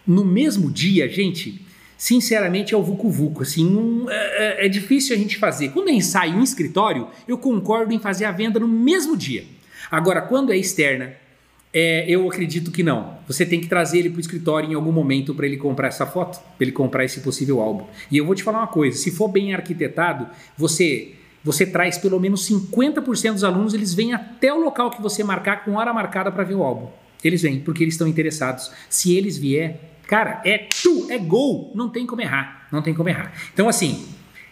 No 0.04 0.24
mesmo 0.24 0.68
dia, 0.70 1.08
gente, 1.08 1.64
sinceramente 2.04 2.74
é 2.74 2.76
o 2.76 2.82
vucu 2.82 3.08
vucu, 3.08 3.40
assim, 3.40 3.64
um, 3.64 4.10
é, 4.10 4.14
é, 4.14 4.66
é, 4.66 4.68
difícil 4.68 5.16
a 5.16 5.18
gente 5.18 5.38
fazer. 5.38 5.70
Quando 5.70 5.88
é 5.88 5.92
ensaio 5.92 6.38
em 6.38 6.42
escritório, 6.42 7.08
eu 7.26 7.38
concordo 7.38 7.94
em 7.94 7.98
fazer 7.98 8.26
a 8.26 8.30
venda 8.30 8.60
no 8.60 8.68
mesmo 8.68 9.16
dia. 9.16 9.46
Agora, 9.90 10.20
quando 10.20 10.52
é 10.52 10.56
externa, 10.58 11.14
é, 11.72 12.04
eu 12.06 12.28
acredito 12.28 12.70
que 12.70 12.82
não. 12.82 13.16
Você 13.26 13.46
tem 13.46 13.58
que 13.58 13.68
trazer 13.68 14.00
ele 14.00 14.10
para 14.10 14.18
o 14.18 14.20
escritório 14.20 14.70
em 14.70 14.74
algum 14.74 14.92
momento 14.92 15.34
para 15.34 15.46
ele 15.46 15.56
comprar 15.56 15.88
essa 15.88 16.04
foto, 16.04 16.38
para 16.40 16.66
ele 16.66 16.72
comprar 16.72 17.06
esse 17.06 17.20
possível 17.20 17.62
álbum. 17.62 17.86
E 18.10 18.18
eu 18.18 18.26
vou 18.26 18.34
te 18.34 18.42
falar 18.42 18.58
uma 18.58 18.66
coisa: 18.66 18.98
se 18.98 19.10
for 19.10 19.28
bem 19.28 19.54
arquitetado, 19.54 20.28
você 20.58 21.14
você 21.42 21.64
traz 21.64 21.96
pelo 21.96 22.20
menos 22.20 22.46
50% 22.46 23.32
dos 23.32 23.44
alunos, 23.44 23.72
eles 23.72 23.94
vêm 23.94 24.12
até 24.12 24.52
o 24.52 24.60
local 24.60 24.90
que 24.90 25.00
você 25.00 25.24
marcar 25.24 25.64
com 25.64 25.76
hora 25.76 25.92
marcada 25.92 26.30
para 26.30 26.44
ver 26.44 26.54
o 26.54 26.62
álbum. 26.62 26.88
Eles 27.24 27.40
vêm 27.40 27.60
porque 27.60 27.82
eles 27.82 27.94
estão 27.94 28.06
interessados. 28.06 28.70
Se 28.90 29.16
eles 29.16 29.38
vier, 29.38 29.93
cara, 30.06 30.40
é 30.44 30.58
tu, 30.58 31.06
é 31.10 31.18
gol, 31.18 31.72
não 31.74 31.88
tem 31.88 32.06
como 32.06 32.20
errar, 32.20 32.68
não 32.70 32.82
tem 32.82 32.94
como 32.94 33.08
errar. 33.08 33.32
Então 33.52 33.68
assim, 33.68 34.06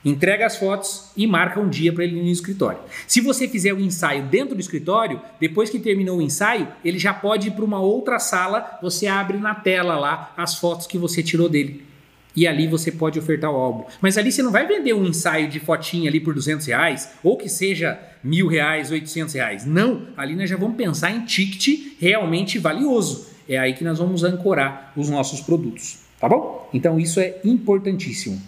entrega 0.05 0.47
as 0.47 0.57
fotos 0.57 1.11
e 1.17 1.27
marca 1.27 1.61
um 1.61 1.69
dia 1.69 1.93
para 1.93 2.05
ele 2.05 2.21
no 2.21 2.29
escritório. 2.29 2.81
Se 3.07 3.21
você 3.21 3.47
fizer 3.47 3.73
o 3.73 3.81
ensaio 3.81 4.25
dentro 4.25 4.55
do 4.55 4.61
escritório, 4.61 5.21
depois 5.41 5.71
que 5.71 5.79
terminou 5.79 6.19
o 6.19 6.23
ensaio, 6.23 6.69
ele 6.85 6.99
já 6.99 7.15
pode 7.15 7.49
ir 7.49 7.51
para 7.53 7.65
uma 7.65 7.81
outra 7.81 8.19
sala, 8.19 8.79
você 8.83 9.07
abre 9.07 9.39
na 9.39 9.55
tela 9.55 9.99
lá 9.99 10.33
as 10.37 10.57
fotos 10.57 10.87
que 10.87 10.99
você 10.99 11.23
tirou 11.23 11.49
dele 11.49 11.93
e 12.35 12.47
ali 12.47 12.67
você 12.67 12.91
pode 12.91 13.19
ofertar 13.19 13.51
o 13.51 13.57
álbum. 13.57 13.85
Mas 14.01 14.17
ali 14.17 14.33
você 14.33 14.43
não 14.43 14.51
vai 14.51 14.67
vender 14.67 14.95
um 14.95 15.05
ensaio 15.05 15.49
de 15.49 15.61
fotinha 15.61 16.09
ali 16.09 16.21
por 16.21 16.35
200 16.35 16.67
reais, 16.67 17.11
ou 17.23 17.37
que 17.37 17.49
seja 17.49 17.99
mil 18.23 18.47
reais, 18.47 18.91
800 18.91 19.35
reais. 19.35 19.67
Não, 19.67 20.09
ali 20.17 20.35
nós 20.35 20.49
já 20.49 20.57
vamos 20.57 20.77
pensar 20.77 21.11
em 21.11 21.25
ticket 21.25 21.97
realmente 22.01 22.59
valioso. 22.59 23.32
É 23.53 23.59
aí 23.59 23.75
que 23.75 23.85
nós 23.85 23.99
vamos 23.99 24.25
ancorar 24.25 24.95
os 24.97 25.11
nossos 25.11 25.43
produtos, 25.43 25.99
tá 26.19 26.27
bom? 26.27 26.71
Então 26.73 26.99
isso 26.99 27.21
é 27.21 27.37
importantíssimo. 27.45 28.41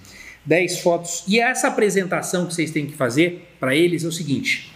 10 0.47 0.81
fotos. 0.81 1.25
E 1.29 1.39
essa 1.39 1.69
apresentação 1.69 2.47
que 2.47 2.55
vocês 2.55 2.71
têm 2.71 2.87
que 2.87 2.95
fazer 2.95 3.55
para 3.61 3.75
eles 3.75 4.03
é 4.03 4.09
o 4.09 4.13
seguinte: 4.13 4.73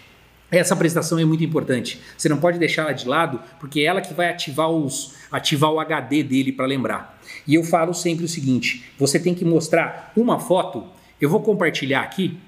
essa 0.50 0.75
apresentação 0.75 1.18
é 1.18 1.25
muito 1.25 1.42
importante. 1.42 1.99
Você 2.16 2.28
não 2.28 2.37
pode 2.37 2.58
deixá-la 2.58 2.92
de 2.92 3.08
lado, 3.08 3.40
porque 3.58 3.80
é 3.80 3.85
ela 3.85 4.02
que 4.02 4.12
vai 4.12 4.28
ativar, 4.28 4.70
os, 4.70 5.14
ativar 5.32 5.70
o 5.70 5.80
HD 5.80 6.23
dele 6.23 6.52
para 6.52 6.66
lembrar. 6.66 7.18
E 7.47 7.54
eu 7.54 7.64
falo 7.64 7.94
sempre 7.94 8.26
o 8.26 8.28
seguinte: 8.28 8.85
você 8.99 9.18
tem 9.18 9.35
que 9.35 9.47
mostrar 9.47 10.12
uma 10.14 10.38
foto. 10.38 10.85
Eu 11.18 11.30
vou 11.30 11.40
compartilhar 11.40 12.02
aqui 12.02 12.38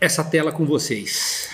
essa 0.00 0.22
tela 0.22 0.52
com 0.52 0.64
vocês. 0.64 1.50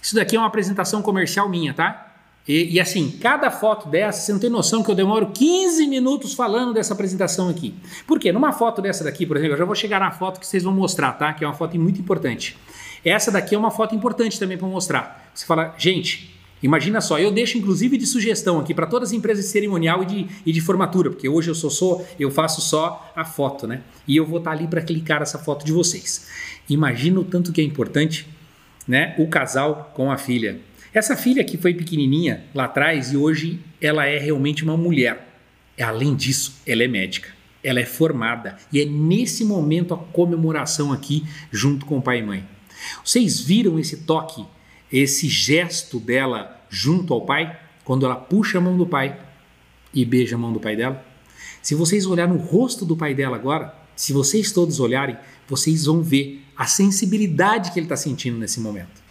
Isso 0.00 0.14
daqui 0.14 0.34
é 0.34 0.38
uma 0.38 0.48
apresentação 0.48 1.02
comercial 1.02 1.46
minha, 1.46 1.74
tá? 1.74 2.13
E, 2.46 2.74
e, 2.74 2.80
assim, 2.80 3.10
cada 3.22 3.50
foto 3.50 3.88
dessa, 3.88 4.20
você 4.20 4.32
não 4.32 4.38
tem 4.38 4.50
noção 4.50 4.82
que 4.82 4.90
eu 4.90 4.94
demoro 4.94 5.30
15 5.32 5.86
minutos 5.86 6.34
falando 6.34 6.74
dessa 6.74 6.92
apresentação 6.92 7.48
aqui. 7.48 7.74
Por 8.06 8.18
quê? 8.18 8.32
Numa 8.32 8.52
foto 8.52 8.82
dessa 8.82 9.02
daqui, 9.02 9.24
por 9.24 9.36
exemplo, 9.36 9.54
eu 9.54 9.58
já 9.58 9.64
vou 9.64 9.74
chegar 9.74 9.98
na 9.98 10.10
foto 10.10 10.38
que 10.38 10.46
vocês 10.46 10.62
vão 10.62 10.72
mostrar, 10.72 11.12
tá? 11.12 11.32
Que 11.32 11.42
é 11.42 11.46
uma 11.46 11.54
foto 11.54 11.78
muito 11.78 12.00
importante. 12.00 12.56
Essa 13.02 13.30
daqui 13.30 13.54
é 13.54 13.58
uma 13.58 13.70
foto 13.70 13.94
importante 13.94 14.38
também 14.38 14.58
para 14.58 14.68
mostrar. 14.68 15.30
Você 15.34 15.46
fala, 15.46 15.74
gente, 15.78 16.34
imagina 16.62 17.00
só, 17.00 17.18
eu 17.18 17.32
deixo 17.32 17.56
inclusive 17.56 17.96
de 17.96 18.06
sugestão 18.06 18.60
aqui 18.60 18.74
para 18.74 18.86
todas 18.86 19.08
as 19.08 19.12
empresas 19.14 19.46
de 19.46 19.50
cerimonial 19.50 20.02
e 20.02 20.06
de, 20.06 20.26
e 20.44 20.52
de 20.52 20.60
formatura, 20.60 21.10
porque 21.10 21.28
hoje 21.28 21.50
eu 21.50 21.54
sou 21.54 22.06
eu 22.18 22.30
faço 22.30 22.60
só 22.60 23.10
a 23.16 23.24
foto, 23.24 23.66
né? 23.66 23.80
E 24.06 24.16
eu 24.16 24.26
vou 24.26 24.38
estar 24.38 24.50
tá 24.50 24.56
ali 24.56 24.66
para 24.66 24.82
clicar 24.82 25.22
essa 25.22 25.38
foto 25.38 25.64
de 25.64 25.72
vocês. 25.72 26.26
Imagina 26.68 27.20
o 27.20 27.24
tanto 27.24 27.52
que 27.52 27.60
é 27.62 27.64
importante, 27.64 28.26
né? 28.86 29.14
O 29.18 29.28
casal 29.28 29.92
com 29.94 30.10
a 30.10 30.18
filha. 30.18 30.60
Essa 30.94 31.16
filha 31.16 31.44
que 31.44 31.58
foi 31.58 31.74
pequenininha 31.74 32.44
lá 32.54 32.64
atrás 32.64 33.12
e 33.12 33.16
hoje 33.16 33.60
ela 33.80 34.06
é 34.06 34.16
realmente 34.16 34.64
uma 34.64 34.76
mulher. 34.76 35.28
Além 35.78 36.14
disso, 36.14 36.54
ela 36.64 36.84
é 36.84 36.88
médica 36.88 37.34
ela 37.64 37.80
é 37.80 37.86
formada 37.86 38.56
e 38.70 38.78
é 38.78 38.84
nesse 38.84 39.42
momento 39.42 39.94
a 39.94 39.96
comemoração 39.96 40.92
aqui 40.92 41.24
junto 41.50 41.86
com 41.86 41.96
o 41.96 42.02
pai 42.02 42.18
e 42.18 42.22
mãe. 42.22 42.44
Vocês 43.02 43.40
viram 43.40 43.78
esse 43.78 43.96
toque, 43.98 44.44
esse 44.92 45.26
gesto 45.26 45.98
dela 45.98 46.62
junto 46.68 47.14
ao 47.14 47.22
pai, 47.22 47.58
quando 47.82 48.04
ela 48.04 48.16
puxa 48.16 48.58
a 48.58 48.60
mão 48.60 48.76
do 48.76 48.86
pai 48.86 49.18
e 49.94 50.04
beija 50.04 50.36
a 50.36 50.38
mão 50.38 50.52
do 50.52 50.60
pai 50.60 50.76
dela? 50.76 51.02
Se 51.62 51.74
vocês 51.74 52.04
olharem 52.04 52.34
no 52.34 52.40
rosto 52.40 52.84
do 52.84 52.94
pai 52.94 53.14
dela 53.14 53.36
agora, 53.36 53.74
se 53.96 54.12
vocês 54.12 54.52
todos 54.52 54.78
olharem, 54.78 55.16
vocês 55.48 55.86
vão 55.86 56.02
ver 56.02 56.44
a 56.54 56.66
sensibilidade 56.66 57.70
que 57.70 57.78
ele 57.78 57.86
está 57.86 57.96
sentindo 57.96 58.36
nesse 58.36 58.60
momento. 58.60 59.03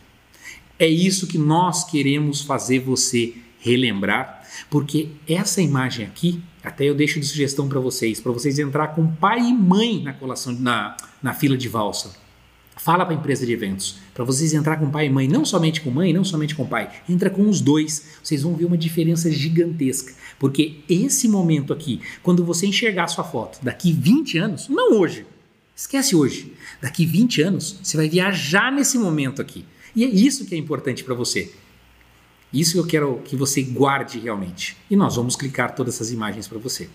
É 0.83 0.87
isso 0.89 1.27
que 1.27 1.37
nós 1.37 1.85
queremos 1.85 2.41
fazer 2.41 2.79
você 2.79 3.35
relembrar, 3.57 4.45
porque 4.69 5.07
essa 5.25 5.61
imagem 5.61 6.05
aqui, 6.05 6.43
até 6.61 6.83
eu 6.83 6.93
deixo 6.93 7.21
de 7.21 7.25
sugestão 7.25 7.69
para 7.69 7.79
vocês, 7.79 8.19
para 8.19 8.33
vocês 8.33 8.59
entrar 8.59 8.89
com 8.89 9.07
pai 9.07 9.39
e 9.39 9.53
mãe 9.53 10.03
na 10.03 10.11
colação 10.11 10.51
na, 10.51 10.97
na 11.21 11.33
fila 11.33 11.55
de 11.55 11.69
valsa. 11.69 12.13
Fala 12.75 13.05
para 13.05 13.15
a 13.15 13.17
empresa 13.17 13.45
de 13.45 13.53
eventos, 13.53 13.95
para 14.13 14.25
vocês 14.25 14.53
entrar 14.53 14.75
com 14.75 14.91
pai 14.91 15.05
e 15.05 15.09
mãe, 15.09 15.25
não 15.25 15.45
somente 15.45 15.79
com 15.79 15.89
mãe, 15.89 16.11
não 16.11 16.25
somente 16.25 16.53
com 16.53 16.67
pai, 16.67 16.91
entra 17.07 17.29
com 17.29 17.47
os 17.47 17.61
dois. 17.61 18.17
Vocês 18.21 18.41
vão 18.41 18.53
ver 18.53 18.65
uma 18.65 18.77
diferença 18.77 19.31
gigantesca, 19.31 20.13
porque 20.37 20.81
esse 20.89 21.29
momento 21.29 21.71
aqui, 21.71 22.01
quando 22.21 22.43
você 22.43 22.67
enxergar 22.67 23.07
sua 23.07 23.23
foto 23.23 23.57
daqui 23.63 23.93
20 23.93 24.37
anos, 24.37 24.67
não 24.67 24.99
hoje, 24.99 25.25
esquece 25.73 26.13
hoje, 26.13 26.51
daqui 26.81 27.05
20 27.05 27.41
anos, 27.41 27.79
você 27.81 27.95
vai 27.95 28.09
viajar 28.09 28.69
nesse 28.69 28.97
momento 28.97 29.41
aqui. 29.41 29.63
E 29.95 30.03
é 30.03 30.07
isso 30.07 30.45
que 30.45 30.55
é 30.55 30.57
importante 30.57 31.03
para 31.03 31.13
você. 31.13 31.53
Isso 32.51 32.77
eu 32.77 32.85
quero 32.85 33.19
que 33.25 33.35
você 33.35 33.63
guarde 33.63 34.19
realmente. 34.19 34.77
E 34.89 34.95
nós 34.95 35.15
vamos 35.15 35.35
clicar 35.35 35.73
todas 35.75 35.95
essas 35.95 36.11
imagens 36.11 36.47
para 36.47 36.59
você. 36.59 36.87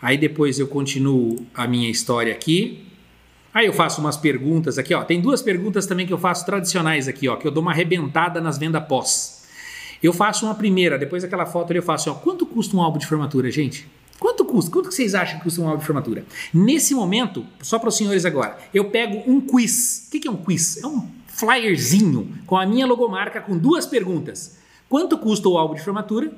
Aí 0.00 0.16
depois 0.16 0.58
eu 0.58 0.68
continuo 0.68 1.44
a 1.52 1.66
minha 1.66 1.90
história 1.90 2.32
aqui. 2.32 2.86
Aí 3.52 3.66
eu 3.66 3.72
faço 3.72 4.00
umas 4.00 4.16
perguntas 4.16 4.78
aqui, 4.78 4.94
ó. 4.94 5.02
Tem 5.02 5.20
duas 5.20 5.42
perguntas 5.42 5.86
também 5.86 6.06
que 6.06 6.12
eu 6.12 6.18
faço 6.18 6.46
tradicionais 6.46 7.08
aqui, 7.08 7.28
ó, 7.28 7.34
que 7.34 7.46
eu 7.46 7.50
dou 7.50 7.62
uma 7.62 7.72
arrebentada 7.72 8.40
nas 8.40 8.58
vendas 8.58 8.86
pós. 8.86 9.48
Eu 10.00 10.12
faço 10.12 10.46
uma 10.46 10.54
primeira, 10.54 10.96
depois 10.96 11.24
aquela 11.24 11.44
foto 11.44 11.72
eu 11.72 11.82
faço, 11.82 12.08
ó, 12.10 12.14
quanto 12.14 12.46
custa 12.46 12.76
um 12.76 12.80
álbum 12.80 12.98
de 12.98 13.06
formatura, 13.06 13.50
gente? 13.50 13.88
Quanto 14.20 14.44
custa? 14.44 14.70
Quanto 14.70 14.92
vocês 14.92 15.14
acham 15.14 15.38
que 15.38 15.44
custa 15.44 15.60
um 15.60 15.66
álbum 15.66 15.80
de 15.80 15.86
formatura? 15.86 16.24
Nesse 16.54 16.94
momento, 16.94 17.44
só 17.60 17.78
para 17.78 17.88
os 17.88 17.96
senhores 17.96 18.24
agora, 18.24 18.56
eu 18.72 18.84
pego 18.90 19.22
um 19.26 19.40
quiz. 19.40 20.06
O 20.06 20.10
que 20.10 20.28
é 20.28 20.30
um 20.30 20.36
quiz? 20.36 20.82
É 20.82 20.86
um 20.86 21.17
flyerzinho 21.38 22.38
com 22.46 22.56
a 22.56 22.66
minha 22.66 22.86
logomarca 22.86 23.40
com 23.40 23.56
duas 23.56 23.86
perguntas. 23.86 24.58
Quanto 24.88 25.18
custa 25.18 25.48
o 25.48 25.56
álbum 25.56 25.74
de 25.74 25.82
formatura? 25.82 26.32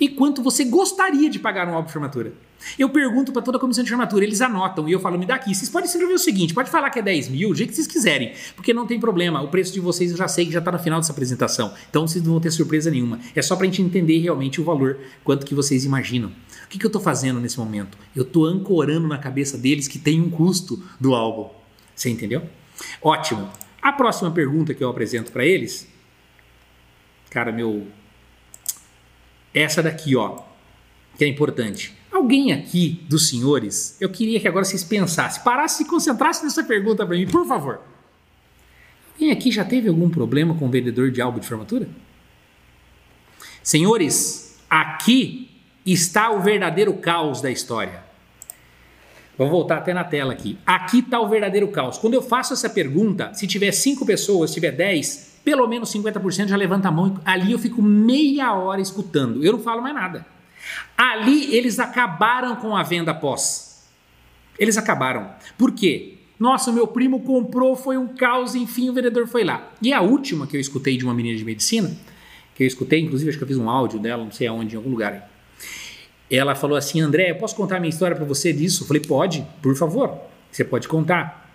e 0.00 0.08
quanto 0.08 0.42
você 0.42 0.64
gostaria 0.64 1.28
de 1.28 1.38
pagar 1.38 1.68
um 1.68 1.74
álbum 1.74 1.86
de 1.86 1.92
formatura. 1.92 2.32
Eu 2.76 2.90
pergunto 2.90 3.32
para 3.32 3.40
toda 3.40 3.56
a 3.56 3.60
comissão 3.60 3.84
de 3.84 3.90
formatura, 3.90 4.24
eles 4.24 4.40
anotam 4.40 4.88
e 4.88 4.92
eu 4.92 4.98
falo, 4.98 5.16
me 5.16 5.24
dá 5.24 5.36
aqui. 5.36 5.54
Vocês 5.54 5.68
podem 5.68 5.88
escrever 5.88 6.12
o 6.12 6.18
seguinte: 6.18 6.52
pode 6.52 6.70
falar 6.70 6.90
que 6.90 6.98
é 6.98 7.02
10 7.02 7.28
mil, 7.28 7.50
do 7.50 7.54
jeito 7.54 7.70
que 7.70 7.76
vocês 7.76 7.86
quiserem, 7.86 8.32
porque 8.56 8.74
não 8.74 8.86
tem 8.86 8.98
problema. 8.98 9.40
O 9.40 9.48
preço 9.48 9.72
de 9.72 9.80
vocês 9.80 10.10
eu 10.10 10.16
já 10.16 10.26
sei 10.26 10.46
que 10.46 10.52
já 10.52 10.58
está 10.58 10.72
no 10.72 10.78
final 10.78 10.98
dessa 11.00 11.12
apresentação, 11.12 11.72
então 11.88 12.06
vocês 12.06 12.22
não 12.24 12.32
vão 12.32 12.40
ter 12.40 12.50
surpresa 12.50 12.90
nenhuma. 12.90 13.20
É 13.34 13.42
só 13.42 13.54
para 13.54 13.64
a 13.64 13.66
gente 13.66 13.82
entender 13.82 14.18
realmente 14.18 14.60
o 14.60 14.64
valor, 14.64 14.98
quanto 15.22 15.46
que 15.46 15.54
vocês 15.54 15.84
imaginam. 15.84 16.30
O 16.64 16.68
que, 16.68 16.78
que 16.78 16.84
eu 16.84 16.88
estou 16.88 17.00
fazendo 17.00 17.40
nesse 17.40 17.58
momento? 17.58 17.96
Eu 18.14 18.24
estou 18.24 18.44
ancorando 18.44 19.06
na 19.06 19.18
cabeça 19.18 19.56
deles 19.56 19.88
que 19.88 19.98
tem 19.98 20.20
um 20.20 20.28
custo 20.28 20.82
do 21.00 21.14
álbum. 21.14 21.48
Você 21.94 22.10
entendeu? 22.10 22.42
Ótimo. 23.00 23.48
A 23.80 23.92
próxima 23.92 24.30
pergunta 24.30 24.74
que 24.74 24.82
eu 24.82 24.90
apresento 24.90 25.30
para 25.30 25.44
eles, 25.44 25.88
cara, 27.30 27.52
meu 27.52 27.86
essa 29.54 29.82
daqui, 29.82 30.14
ó, 30.14 30.42
que 31.16 31.24
é 31.24 31.28
importante. 31.28 31.96
Alguém 32.10 32.52
aqui 32.52 33.04
dos 33.08 33.28
senhores, 33.28 33.96
eu 34.00 34.08
queria 34.08 34.40
que 34.40 34.48
agora 34.48 34.64
vocês 34.64 34.84
pensassem, 34.84 35.42
parassem 35.42 35.86
e 35.86 35.88
concentrassem 35.88 36.44
nessa 36.44 36.64
pergunta 36.64 37.06
para 37.06 37.16
mim, 37.16 37.26
por 37.26 37.46
favor. 37.46 37.80
Alguém 39.14 39.30
aqui 39.30 39.50
já 39.50 39.64
teve 39.64 39.88
algum 39.88 40.08
problema 40.08 40.54
com 40.54 40.66
o 40.66 40.70
vendedor 40.70 41.10
de 41.10 41.20
álbum 41.20 41.40
de 41.40 41.46
formatura? 41.46 41.88
Senhores, 43.62 44.58
aqui 44.70 45.50
está 45.84 46.30
o 46.30 46.40
verdadeiro 46.40 46.94
caos 46.94 47.40
da 47.40 47.50
história. 47.50 48.07
Vou 49.38 49.48
voltar 49.48 49.76
até 49.78 49.94
na 49.94 50.02
tela 50.02 50.32
aqui. 50.32 50.58
Aqui 50.66 50.98
está 50.98 51.20
o 51.20 51.28
verdadeiro 51.28 51.68
caos. 51.68 51.96
Quando 51.96 52.14
eu 52.14 52.20
faço 52.20 52.52
essa 52.52 52.68
pergunta, 52.68 53.32
se 53.34 53.46
tiver 53.46 53.70
5 53.70 54.04
pessoas, 54.04 54.50
se 54.50 54.54
tiver 54.54 54.72
10, 54.72 55.42
pelo 55.44 55.64
menos 55.68 55.94
50% 55.94 56.48
já 56.48 56.56
levanta 56.56 56.88
a 56.88 56.90
mão. 56.90 57.20
Ali 57.24 57.52
eu 57.52 57.58
fico 57.58 57.80
meia 57.80 58.52
hora 58.52 58.80
escutando. 58.80 59.44
Eu 59.44 59.52
não 59.52 59.60
falo 59.60 59.80
mais 59.80 59.94
nada. 59.94 60.26
Ali 60.96 61.54
eles 61.54 61.78
acabaram 61.78 62.56
com 62.56 62.76
a 62.76 62.82
venda 62.82 63.14
pós. 63.14 63.86
Eles 64.58 64.76
acabaram. 64.76 65.30
Por 65.56 65.70
quê? 65.70 66.14
Nossa, 66.36 66.72
meu 66.72 66.88
primo 66.88 67.20
comprou, 67.20 67.76
foi 67.76 67.96
um 67.96 68.08
caos, 68.08 68.56
enfim, 68.56 68.90
o 68.90 68.92
vendedor 68.92 69.28
foi 69.28 69.44
lá. 69.44 69.70
E 69.80 69.92
a 69.92 70.00
última 70.00 70.48
que 70.48 70.56
eu 70.56 70.60
escutei 70.60 70.96
de 70.96 71.04
uma 71.04 71.14
menina 71.14 71.38
de 71.38 71.44
medicina, 71.44 71.96
que 72.56 72.64
eu 72.64 72.66
escutei, 72.66 73.00
inclusive 73.00 73.28
acho 73.28 73.38
que 73.38 73.44
eu 73.44 73.48
fiz 73.48 73.56
um 73.56 73.70
áudio 73.70 74.00
dela, 74.00 74.24
não 74.24 74.32
sei 74.32 74.48
aonde, 74.48 74.74
em 74.74 74.76
algum 74.76 74.90
lugar 74.90 75.12
aí 75.12 75.37
ela 76.30 76.54
falou 76.54 76.76
assim: 76.76 77.00
André, 77.00 77.30
eu 77.30 77.36
posso 77.36 77.54
contar 77.54 77.80
minha 77.80 77.90
história 77.90 78.16
para 78.16 78.24
você 78.24 78.52
disso? 78.52 78.82
Eu 78.82 78.86
falei: 78.86 79.02
pode, 79.02 79.46
por 79.62 79.74
favor, 79.76 80.18
você 80.50 80.64
pode 80.64 80.88
contar. 80.88 81.46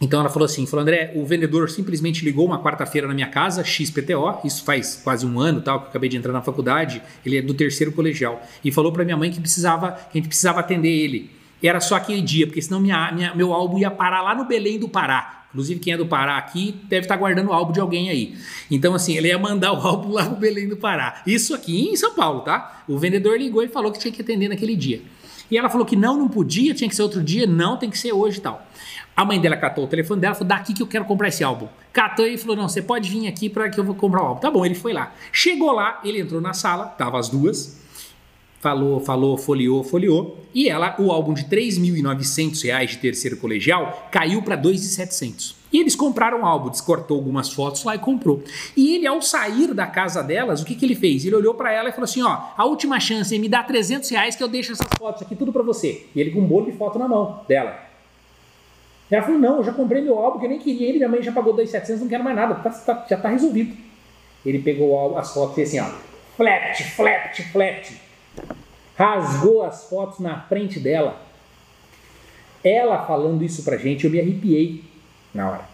Então 0.00 0.20
ela 0.20 0.28
falou 0.28 0.44
assim: 0.44 0.66
falou, 0.66 0.82
André, 0.82 1.12
o 1.14 1.24
vendedor 1.24 1.70
simplesmente 1.70 2.24
ligou 2.24 2.44
uma 2.44 2.62
quarta-feira 2.62 3.08
na 3.08 3.14
minha 3.14 3.28
casa, 3.28 3.64
XPTO, 3.64 4.40
isso 4.44 4.64
faz 4.64 5.00
quase 5.02 5.24
um 5.24 5.40
ano 5.40 5.60
tal, 5.60 5.80
que 5.80 5.86
eu 5.86 5.90
acabei 5.90 6.08
de 6.08 6.16
entrar 6.16 6.32
na 6.32 6.42
faculdade, 6.42 7.02
ele 7.24 7.38
é 7.38 7.42
do 7.42 7.54
terceiro 7.54 7.92
colegial, 7.92 8.42
e 8.62 8.70
falou 8.70 8.92
para 8.92 9.04
minha 9.04 9.16
mãe 9.16 9.30
que 9.30 9.40
precisava, 9.40 9.92
que 9.92 10.18
a 10.18 10.20
gente 10.20 10.28
precisava 10.28 10.60
atender 10.60 10.90
ele. 10.90 11.30
Era 11.62 11.80
só 11.80 11.96
aquele 11.96 12.20
dia, 12.20 12.46
porque 12.46 12.60
senão 12.60 12.80
minha, 12.80 13.10
minha, 13.12 13.34
meu 13.34 13.52
álbum 13.52 13.78
ia 13.78 13.90
parar 13.90 14.22
lá 14.22 14.34
no 14.34 14.44
Belém 14.44 14.78
do 14.78 14.88
Pará. 14.88 15.44
Inclusive, 15.50 15.80
quem 15.80 15.94
é 15.94 15.96
do 15.96 16.06
Pará 16.06 16.36
aqui 16.36 16.74
deve 16.84 17.06
estar 17.06 17.16
guardando 17.16 17.48
o 17.48 17.52
álbum 17.52 17.72
de 17.72 17.80
alguém 17.80 18.10
aí. 18.10 18.36
Então, 18.70 18.94
assim, 18.94 19.16
ele 19.16 19.28
ia 19.28 19.38
mandar 19.38 19.72
o 19.72 19.76
álbum 19.86 20.12
lá 20.12 20.24
no 20.24 20.36
Belém 20.36 20.68
do 20.68 20.76
Pará. 20.76 21.22
Isso 21.26 21.54
aqui 21.54 21.88
em 21.88 21.96
São 21.96 22.14
Paulo, 22.14 22.40
tá? 22.40 22.82
O 22.86 22.98
vendedor 22.98 23.38
ligou 23.38 23.62
e 23.62 23.68
falou 23.68 23.90
que 23.90 23.98
tinha 23.98 24.12
que 24.12 24.20
atender 24.20 24.48
naquele 24.48 24.76
dia. 24.76 25.00
E 25.50 25.56
ela 25.56 25.70
falou 25.70 25.86
que 25.86 25.96
não, 25.96 26.18
não 26.18 26.28
podia, 26.28 26.74
tinha 26.74 26.90
que 26.90 26.94
ser 26.94 27.02
outro 27.02 27.22
dia, 27.22 27.46
não, 27.46 27.76
tem 27.76 27.88
que 27.88 27.98
ser 27.98 28.12
hoje 28.12 28.38
e 28.38 28.40
tal. 28.40 28.66
A 29.16 29.24
mãe 29.24 29.40
dela 29.40 29.56
catou 29.56 29.84
o 29.84 29.86
telefone 29.86 30.20
dela 30.20 30.34
e 30.34 30.38
falou: 30.38 30.48
daqui 30.48 30.74
que 30.74 30.82
eu 30.82 30.86
quero 30.86 31.06
comprar 31.06 31.28
esse 31.28 31.42
álbum. 31.42 31.68
Catou 31.90 32.26
e 32.26 32.36
falou: 32.36 32.56
não, 32.56 32.68
você 32.68 32.82
pode 32.82 33.08
vir 33.08 33.26
aqui 33.26 33.48
para 33.48 33.70
que 33.70 33.80
eu 33.80 33.84
vou 33.84 33.94
comprar 33.94 34.22
o 34.22 34.26
álbum. 34.26 34.40
Tá 34.40 34.50
bom, 34.50 34.66
ele 34.66 34.74
foi 34.74 34.92
lá. 34.92 35.14
Chegou 35.32 35.72
lá, 35.72 36.00
ele 36.04 36.20
entrou 36.20 36.40
na 36.40 36.52
sala, 36.52 36.84
tava 36.84 37.18
as 37.18 37.30
duas 37.30 37.85
falou, 38.60 39.00
falou, 39.00 39.36
folheou, 39.36 39.84
folheou, 39.84 40.38
e 40.54 40.68
ela, 40.68 40.96
o 40.98 41.12
álbum 41.12 41.34
de 41.34 41.42
R$ 41.42 41.48
3.900 41.48 42.86
de 42.86 42.98
terceiro 42.98 43.36
colegial 43.36 44.08
caiu 44.10 44.42
para 44.42 44.56
R$ 44.56 44.62
2.700. 44.62 45.54
E 45.72 45.80
eles 45.80 45.94
compraram 45.94 46.40
o 46.40 46.46
álbum, 46.46 46.70
descortou 46.70 47.18
algumas 47.18 47.52
fotos 47.52 47.84
lá 47.84 47.94
e 47.94 47.98
comprou. 47.98 48.42
E 48.76 48.94
ele, 48.94 49.06
ao 49.06 49.20
sair 49.20 49.74
da 49.74 49.86
casa 49.86 50.22
delas, 50.22 50.62
o 50.62 50.64
que, 50.64 50.74
que 50.74 50.86
ele 50.86 50.94
fez? 50.94 51.24
Ele 51.24 51.34
olhou 51.34 51.54
para 51.54 51.72
ela 51.72 51.88
e 51.88 51.92
falou 51.92 52.04
assim: 52.04 52.22
ó, 52.22 52.38
a 52.56 52.64
última 52.64 52.98
chance, 52.98 53.38
me 53.38 53.48
dá 53.48 53.62
300 53.62 54.08
reais 54.08 54.36
que 54.36 54.42
eu 54.42 54.48
deixo 54.48 54.72
essas 54.72 54.86
fotos 54.96 55.22
aqui 55.22 55.36
tudo 55.36 55.52
para 55.52 55.62
você. 55.62 56.06
E 56.14 56.20
ele 56.20 56.30
com 56.30 56.40
um 56.40 56.46
bolo 56.46 56.70
de 56.70 56.72
foto 56.72 56.98
na 56.98 57.06
mão 57.06 57.42
dela. 57.46 57.78
Ela 59.10 59.22
falou: 59.22 59.38
não, 59.38 59.56
eu 59.58 59.64
já 59.64 59.72
comprei 59.72 60.00
meu 60.00 60.18
álbum, 60.18 60.38
que 60.38 60.46
eu 60.46 60.50
nem 60.50 60.58
queria 60.58 60.88
ele, 60.88 60.98
minha 60.98 61.08
mãe 61.08 61.22
já 61.22 61.32
pagou 61.32 61.54
2.700, 61.54 61.98
não 61.98 62.08
quero 62.08 62.24
mais 62.24 62.36
nada, 62.36 62.54
tá, 62.54 62.70
tá, 62.70 63.06
já 63.10 63.16
tá 63.18 63.28
resolvido. 63.28 63.76
Ele 64.46 64.60
pegou 64.60 65.18
as 65.18 65.34
fotos 65.34 65.58
e 65.58 65.62
assim: 65.62 65.80
ó, 65.80 65.90
flat, 66.36 66.82
flat, 66.84 67.42
flat 67.52 68.05
rasgou 68.96 69.62
as 69.62 69.88
fotos 69.88 70.20
na 70.20 70.40
frente 70.40 70.80
dela. 70.80 71.20
Ela 72.64 73.06
falando 73.06 73.44
isso 73.44 73.62
pra 73.62 73.76
gente, 73.76 74.04
eu 74.04 74.10
me 74.10 74.20
arrepiei 74.20 74.84
na 75.32 75.50
hora. 75.50 75.68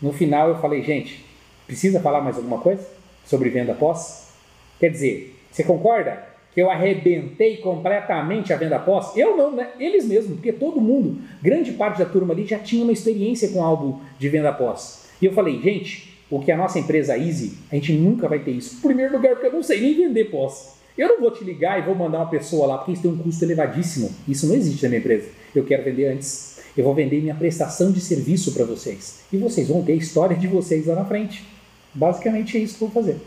No 0.00 0.12
final 0.12 0.48
eu 0.48 0.58
falei, 0.60 0.82
gente, 0.82 1.24
precisa 1.66 2.00
falar 2.00 2.20
mais 2.20 2.36
alguma 2.36 2.58
coisa 2.58 2.84
sobre 3.24 3.50
venda 3.50 3.74
pós? 3.74 4.32
Quer 4.80 4.90
dizer, 4.90 5.38
você 5.50 5.62
concorda 5.62 6.32
que 6.52 6.60
eu 6.60 6.70
arrebentei 6.70 7.58
completamente 7.58 8.52
a 8.52 8.56
venda 8.56 8.78
pós? 8.78 9.16
Eu 9.16 9.36
não, 9.36 9.52
né? 9.52 9.70
Eles 9.78 10.04
mesmos, 10.04 10.34
porque 10.34 10.52
todo 10.52 10.80
mundo, 10.80 11.22
grande 11.40 11.72
parte 11.72 11.98
da 11.98 12.04
turma 12.04 12.34
ali 12.34 12.44
já 12.44 12.58
tinha 12.58 12.82
uma 12.82 12.92
experiência 12.92 13.48
com 13.50 13.62
algo 13.62 14.02
de 14.18 14.28
venda 14.28 14.52
pós. 14.52 15.08
E 15.20 15.26
eu 15.26 15.32
falei, 15.32 15.60
gente, 15.62 16.18
o 16.28 16.40
que 16.40 16.50
a 16.50 16.56
nossa 16.56 16.78
empresa 16.78 17.16
Easy, 17.16 17.58
a 17.70 17.76
gente 17.76 17.92
nunca 17.92 18.28
vai 18.28 18.40
ter 18.40 18.50
isso. 18.50 18.78
Em 18.78 18.80
primeiro 18.80 19.12
lugar, 19.12 19.34
porque 19.34 19.46
eu 19.46 19.52
não 19.52 19.62
sei 19.62 19.80
nem 19.80 19.94
vender 19.94 20.24
pós. 20.24 20.81
Eu 20.96 21.08
não 21.08 21.20
vou 21.20 21.30
te 21.30 21.42
ligar 21.42 21.78
e 21.78 21.82
vou 21.82 21.94
mandar 21.94 22.18
uma 22.18 22.28
pessoa 22.28 22.66
lá, 22.66 22.78
porque 22.78 22.92
isso 22.92 23.02
tem 23.02 23.10
um 23.10 23.18
custo 23.18 23.44
elevadíssimo. 23.44 24.10
Isso 24.28 24.46
não 24.46 24.54
existe 24.54 24.82
na 24.82 24.90
minha 24.90 25.00
empresa. 25.00 25.28
Eu 25.54 25.64
quero 25.64 25.84
vender 25.84 26.06
antes. 26.06 26.60
Eu 26.76 26.84
vou 26.84 26.94
vender 26.94 27.20
minha 27.20 27.34
prestação 27.34 27.90
de 27.90 28.00
serviço 28.00 28.52
para 28.52 28.64
vocês. 28.64 29.20
E 29.32 29.36
vocês 29.36 29.68
vão 29.68 29.82
ter 29.82 29.92
a 29.92 29.96
história 29.96 30.36
de 30.36 30.46
vocês 30.46 30.86
lá 30.86 30.94
na 30.94 31.04
frente. 31.04 31.46
Basicamente 31.94 32.56
é 32.56 32.60
isso 32.60 32.78
que 32.78 32.84
eu 32.84 32.88
vou 32.88 33.02
fazer. 33.02 33.20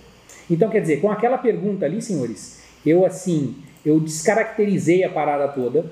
Então, 0.49 0.69
quer 0.69 0.81
dizer, 0.81 1.01
com 1.01 1.09
aquela 1.09 1.37
pergunta 1.37 1.85
ali, 1.85 2.01
senhores, 2.01 2.59
eu 2.85 3.05
assim, 3.05 3.55
eu 3.85 3.99
descaracterizei 3.99 5.03
a 5.03 5.09
parada 5.09 5.47
toda 5.47 5.91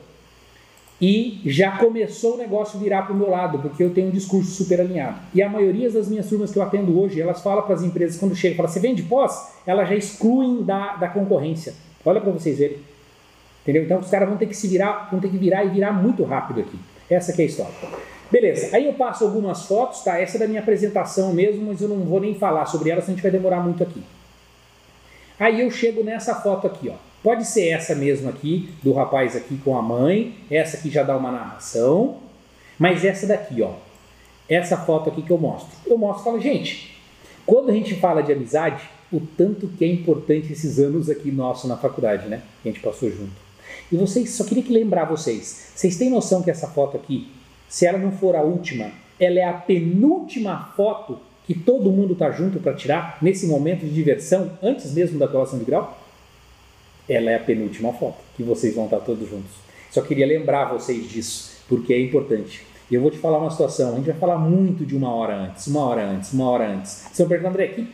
e 1.05 1.41
já 1.43 1.71
começou 1.79 2.35
o 2.35 2.37
negócio 2.37 2.79
virar 2.79 3.01
para 3.01 3.11
o 3.11 3.17
meu 3.17 3.29
lado, 3.29 3.59
porque 3.59 3.83
eu 3.83 3.93
tenho 3.93 4.07
um 4.07 4.11
discurso 4.11 4.49
super 4.51 4.79
alinhado. 4.79 5.19
E 5.33 5.43
a 5.43 5.49
maioria 5.49 5.91
das 5.91 6.07
minhas 6.07 6.29
turmas 6.29 6.49
que 6.49 6.57
eu 6.57 6.63
atendo 6.63 6.97
hoje, 6.97 7.19
elas 7.19 7.41
falam 7.41 7.61
para 7.63 7.75
as 7.75 7.83
empresas, 7.83 8.17
quando 8.17 8.33
chegam, 8.33 8.55
falam, 8.55 8.71
você 8.71 8.79
vende 8.79 9.03
pós? 9.03 9.53
Elas 9.67 9.89
já 9.89 9.95
excluem 9.95 10.63
da, 10.63 10.95
da 10.95 11.09
concorrência. 11.09 11.73
Olha 12.05 12.21
para 12.21 12.31
vocês 12.31 12.57
verem. 12.57 12.77
Entendeu? 13.63 13.83
Então 13.83 13.99
os 13.99 14.09
caras 14.09 14.29
vão 14.29 14.37
ter 14.37 14.45
que 14.45 14.55
se 14.55 14.65
virar, 14.65 15.09
vão 15.11 15.19
ter 15.19 15.27
que 15.27 15.37
virar 15.37 15.65
e 15.65 15.71
virar 15.71 15.91
muito 15.91 16.23
rápido 16.23 16.61
aqui. 16.61 16.79
Essa 17.09 17.33
é 17.33 17.43
a 17.43 17.45
história. 17.47 17.73
Beleza, 18.31 18.73
aí 18.73 18.85
eu 18.87 18.93
passo 18.93 19.25
algumas 19.25 19.65
fotos, 19.65 20.05
tá? 20.05 20.17
Essa 20.17 20.37
é 20.37 20.39
da 20.39 20.47
minha 20.47 20.61
apresentação 20.61 21.33
mesmo, 21.33 21.65
mas 21.65 21.81
eu 21.81 21.89
não 21.89 21.99
vou 21.99 22.21
nem 22.21 22.33
falar 22.33 22.65
sobre 22.65 22.89
ela, 22.89 23.01
senão 23.01 23.11
a 23.11 23.15
gente 23.17 23.23
vai 23.23 23.31
demorar 23.31 23.59
muito 23.59 23.83
aqui. 23.83 24.01
Aí 25.37 25.59
eu 25.59 25.69
chego 25.69 26.01
nessa 26.01 26.33
foto 26.35 26.65
aqui, 26.65 26.87
ó. 26.87 27.12
Pode 27.23 27.45
ser 27.47 27.69
essa 27.69 27.95
mesmo 27.95 28.29
aqui, 28.29 28.69
do 28.83 28.91
rapaz 28.91 29.33
aqui 29.33 29.57
com 29.63 29.77
a 29.77 29.81
mãe, 29.81 30.35
essa 30.51 30.75
aqui 30.75 30.89
já 30.89 31.03
dá 31.03 31.15
uma 31.15 31.31
narração, 31.31 32.17
mas 32.77 33.05
essa 33.05 33.25
daqui, 33.25 33.61
ó, 33.61 33.75
essa 34.49 34.75
foto 34.75 35.09
aqui 35.09 35.21
que 35.21 35.31
eu 35.31 35.37
mostro. 35.37 35.71
Eu 35.87 35.97
mostro 35.97 36.21
e 36.21 36.25
falo, 36.25 36.41
gente, 36.41 36.97
quando 37.45 37.69
a 37.69 37.73
gente 37.73 37.95
fala 37.95 38.21
de 38.21 38.33
amizade, 38.33 38.83
o 39.09 39.21
tanto 39.21 39.67
que 39.67 39.85
é 39.85 39.87
importante 39.87 40.51
esses 40.51 40.79
anos 40.79 41.09
aqui 41.09 41.31
nossos 41.31 41.69
na 41.69 41.77
faculdade, 41.77 42.27
né? 42.27 42.41
Que 42.61 42.67
a 42.67 42.71
gente 42.73 42.83
passou 42.83 43.09
junto. 43.09 43.31
E 43.89 43.95
vocês, 43.95 44.31
só 44.31 44.43
queria 44.43 44.63
que 44.63 44.73
lembrar 44.73 45.05
vocês, 45.05 45.71
vocês 45.73 45.95
têm 45.95 46.09
noção 46.09 46.43
que 46.43 46.51
essa 46.51 46.67
foto 46.67 46.97
aqui, 46.97 47.31
se 47.69 47.85
ela 47.85 47.97
não 47.97 48.11
for 48.11 48.35
a 48.35 48.41
última, 48.41 48.91
ela 49.17 49.39
é 49.39 49.45
a 49.45 49.53
penúltima 49.53 50.73
foto 50.75 51.19
que 51.47 51.53
todo 51.53 51.89
mundo 51.89 52.15
tá 52.15 52.31
junto 52.31 52.59
para 52.59 52.73
tirar 52.73 53.17
nesse 53.21 53.47
momento 53.47 53.85
de 53.85 53.93
diversão, 53.93 54.51
antes 54.61 54.91
mesmo 54.93 55.17
da 55.17 55.27
colação 55.27 55.57
de 55.57 55.65
grau? 55.65 56.02
Ela 57.07 57.31
é 57.31 57.35
a 57.35 57.39
penúltima 57.39 57.93
foto, 57.93 58.17
que 58.35 58.43
vocês 58.43 58.75
vão 58.75 58.85
estar 58.85 58.99
todos 58.99 59.29
juntos. 59.29 59.51
Só 59.91 60.01
queria 60.01 60.25
lembrar 60.25 60.65
vocês 60.65 61.09
disso, 61.09 61.57
porque 61.67 61.93
é 61.93 61.99
importante. 61.99 62.65
Eu 62.91 63.01
vou 63.01 63.11
te 63.11 63.17
falar 63.17 63.39
uma 63.39 63.51
situação, 63.51 63.93
a 63.93 63.95
gente 63.95 64.05
vai 64.05 64.15
falar 64.15 64.37
muito 64.37 64.85
de 64.85 64.95
uma 64.95 65.13
hora 65.13 65.35
antes, 65.35 65.67
uma 65.67 65.85
hora 65.85 66.03
antes, 66.03 66.33
uma 66.33 66.49
hora 66.49 66.67
antes. 66.67 67.05
Você 67.11 67.25
pergunta, 67.25 67.49
André, 67.49 67.67
que 67.67 67.87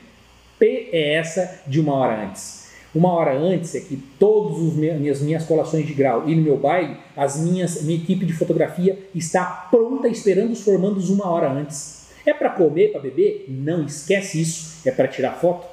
P 0.58 0.90
é 0.92 1.14
essa 1.14 1.62
de 1.66 1.80
uma 1.80 1.94
hora 1.94 2.26
antes? 2.26 2.60
Uma 2.94 3.14
hora 3.14 3.38
antes 3.38 3.76
é 3.76 3.80
que 3.82 3.96
todas 4.18 4.58
as 4.58 4.74
minhas, 4.74 5.22
minhas 5.22 5.46
colações 5.46 5.86
de 5.86 5.94
grau 5.94 6.28
e 6.28 6.36
no 6.36 6.42
meu 6.42 6.58
baile, 6.58 6.98
as 7.16 7.40
minhas, 7.40 7.84
minha 7.84 8.00
equipe 8.00 8.26
de 8.26 8.34
fotografia 8.34 8.98
está 9.14 9.46
pronta 9.70 10.08
esperando 10.08 10.52
os 10.52 10.62
formandos 10.62 11.10
uma 11.10 11.30
hora 11.30 11.52
antes. 11.52 12.10
É 12.26 12.34
para 12.34 12.50
comer, 12.50 12.92
para 12.92 13.02
beber? 13.02 13.46
Não 13.48 13.86
esquece 13.86 14.42
isso. 14.42 14.80
É 14.88 14.92
para 14.92 15.08
tirar 15.08 15.34
foto. 15.34 15.68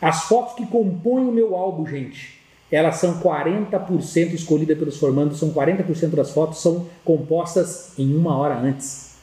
As 0.00 0.24
fotos 0.24 0.54
que 0.54 0.66
compõem 0.66 1.26
o 1.26 1.32
meu 1.32 1.56
álbum, 1.56 1.86
gente, 1.86 2.40
elas 2.74 2.96
são 2.96 3.20
40% 3.20 4.32
escolhidas 4.32 4.76
pelos 4.76 4.96
formandos, 4.98 5.38
são 5.38 5.52
40% 5.52 6.10
das 6.10 6.32
fotos 6.32 6.60
são 6.60 6.86
compostas 7.04 7.92
em 7.98 8.16
uma 8.16 8.36
hora 8.36 8.56
antes. 8.56 9.14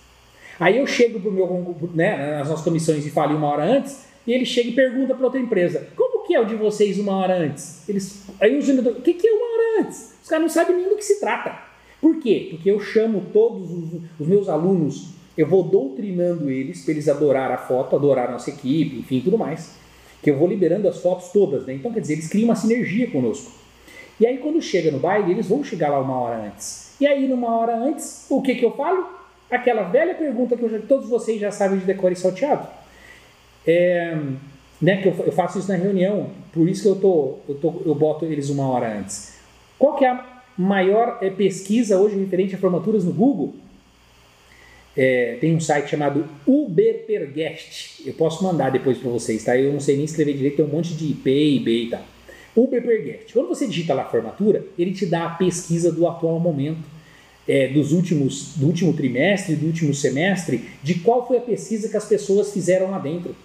Aí 0.60 0.78
eu 0.78 0.88
chego 0.88 1.20
para 1.20 1.32
meu, 1.32 1.76
né, 1.94 2.38
nas 2.38 2.50
nossas 2.50 2.64
comissões 2.64 3.06
e 3.06 3.10
falo 3.10 3.36
uma 3.36 3.48
hora 3.48 3.64
antes, 3.64 4.06
e 4.26 4.32
ele 4.32 4.46
chega 4.46 4.70
e 4.70 4.74
pergunta 4.74 5.14
para 5.16 5.26
outra 5.26 5.40
empresa: 5.40 5.88
como 5.96 6.26
que 6.26 6.34
é 6.34 6.40
o 6.40 6.46
de 6.46 6.56
vocês 6.56 6.98
uma 6.98 7.14
hora 7.14 7.36
antes? 7.36 7.88
Eles, 7.90 8.26
aí 8.40 8.58
o 8.58 8.62
vendedor, 8.62 8.94
o 8.94 9.02
que, 9.02 9.14
que 9.16 9.28
é 9.28 9.32
uma 9.32 9.46
hora 9.46 9.82
antes? 9.82 10.16
Os 10.22 10.30
caras 10.30 10.44
não 10.44 10.50
sabem 10.50 10.78
nem 10.78 10.88
do 10.88 10.96
que 10.96 11.04
se 11.04 11.20
trata. 11.20 11.58
Por 12.00 12.20
quê? 12.20 12.48
Porque 12.52 12.72
eu 12.72 12.80
chamo 12.80 13.26
todos 13.34 13.72
os, 13.72 14.02
os 14.20 14.28
meus 14.28 14.48
alunos, 14.48 15.10
eu 15.38 15.48
vou 15.48 15.64
doutrinando 15.64 16.50
eles 16.50 16.84
para 16.84 16.94
eles 16.94 17.10
adorar 17.10 17.52
a 17.52 17.58
foto, 17.58 17.96
adorar 17.96 18.30
a 18.30 18.32
nossa 18.32 18.50
equipe, 18.50 19.00
enfim, 19.00 19.20
tudo 19.20 19.38
mais 19.38 19.81
que 20.22 20.30
eu 20.30 20.38
vou 20.38 20.48
liberando 20.48 20.88
as 20.88 21.02
fotos 21.02 21.30
todas, 21.30 21.66
né? 21.66 21.74
Então, 21.74 21.92
quer 21.92 22.00
dizer, 22.00 22.14
eles 22.14 22.28
criam 22.28 22.46
uma 22.46 22.56
sinergia 22.56 23.10
conosco. 23.10 23.52
E 24.20 24.26
aí, 24.26 24.38
quando 24.38 24.62
chega 24.62 24.92
no 24.92 25.00
baile, 25.00 25.32
eles 25.32 25.48
vão 25.48 25.64
chegar 25.64 25.90
lá 25.90 26.00
uma 26.00 26.20
hora 26.20 26.46
antes. 26.46 26.96
E 27.00 27.08
aí, 27.08 27.28
numa 27.28 27.58
hora 27.58 27.76
antes, 27.76 28.28
o 28.30 28.42
que, 28.42 28.54
que 28.56 28.64
eu 28.64 28.72
falo? 28.72 29.08
Aquela 29.50 29.84
velha 29.84 30.14
pergunta 30.14 30.56
que 30.56 30.70
já, 30.70 30.80
todos 30.80 31.10
vocês 31.10 31.40
já 31.40 31.52
sabem 31.52 31.80
de 31.80 31.86
decor 31.86 32.12
e 32.12 32.16
salteado. 32.16 32.68
É, 33.66 34.16
né, 34.80 35.02
que 35.02 35.08
eu, 35.08 35.16
eu, 35.26 35.32
faço 35.32 35.60
isso 35.60 35.68
na 35.68 35.78
reunião, 35.78 36.30
por 36.52 36.70
isso 36.70 36.84
que 36.84 36.90
eu, 36.90 36.96
tô, 36.96 37.38
eu, 37.50 37.56
tô, 37.56 37.82
eu 37.86 37.96
boto 37.96 38.26
eles 38.26 38.50
uma 38.50 38.68
hora 38.68 38.98
antes. 38.98 39.40
Qual 39.78 39.96
que 39.96 40.06
é 40.06 40.10
a 40.10 40.44
maior 40.58 41.18
é, 41.22 41.30
pesquisa 41.30 41.98
hoje 41.98 42.18
referente 42.18 42.54
a 42.54 42.58
formaturas 42.58 43.04
no 43.04 43.12
Google? 43.12 43.56
É, 44.96 45.38
tem 45.40 45.56
um 45.56 45.60
site 45.60 45.90
chamado 45.90 46.26
Uberperguest. 46.46 48.02
Eu 48.06 48.14
posso 48.14 48.44
mandar 48.44 48.72
depois 48.72 48.98
para 48.98 49.10
vocês, 49.10 49.44
tá? 49.44 49.58
Eu 49.58 49.72
não 49.72 49.80
sei 49.80 49.96
nem 49.96 50.06
escrever 50.06 50.34
direito, 50.34 50.58
tem 50.58 50.66
um 50.66 50.70
monte 50.70 50.94
de 50.94 51.12
IP, 51.12 51.30
IB 51.30 51.84
e 51.84 51.90
tal. 51.90 52.04
O 52.56 52.68
Beperguest. 52.68 53.32
Quando 53.32 53.48
você 53.48 53.66
digita 53.66 53.94
lá 53.94 54.04
formatura, 54.06 54.66
ele 54.78 54.92
te 54.92 55.06
dá 55.06 55.26
a 55.26 55.30
pesquisa 55.30 55.92
do 55.92 56.06
atual 56.06 56.40
momento, 56.40 56.84
é, 57.48 57.70
dos 57.70 57.94
últimos, 57.94 58.58
do 58.58 58.68
último 58.68 58.94
trimestre, 58.94 59.56
do 59.56 59.66
último 59.66 59.94
semestre, 59.94 60.66
de 60.84 60.96
qual 60.96 61.26
foi 61.26 61.38
a 61.38 61.42
pesquisa 61.42 61.88
que 61.88 61.98
as 61.98 62.06
pessoas 62.06 62.52
fizeram 62.52 62.92
lá 62.92 63.00
dentro. 63.00 63.36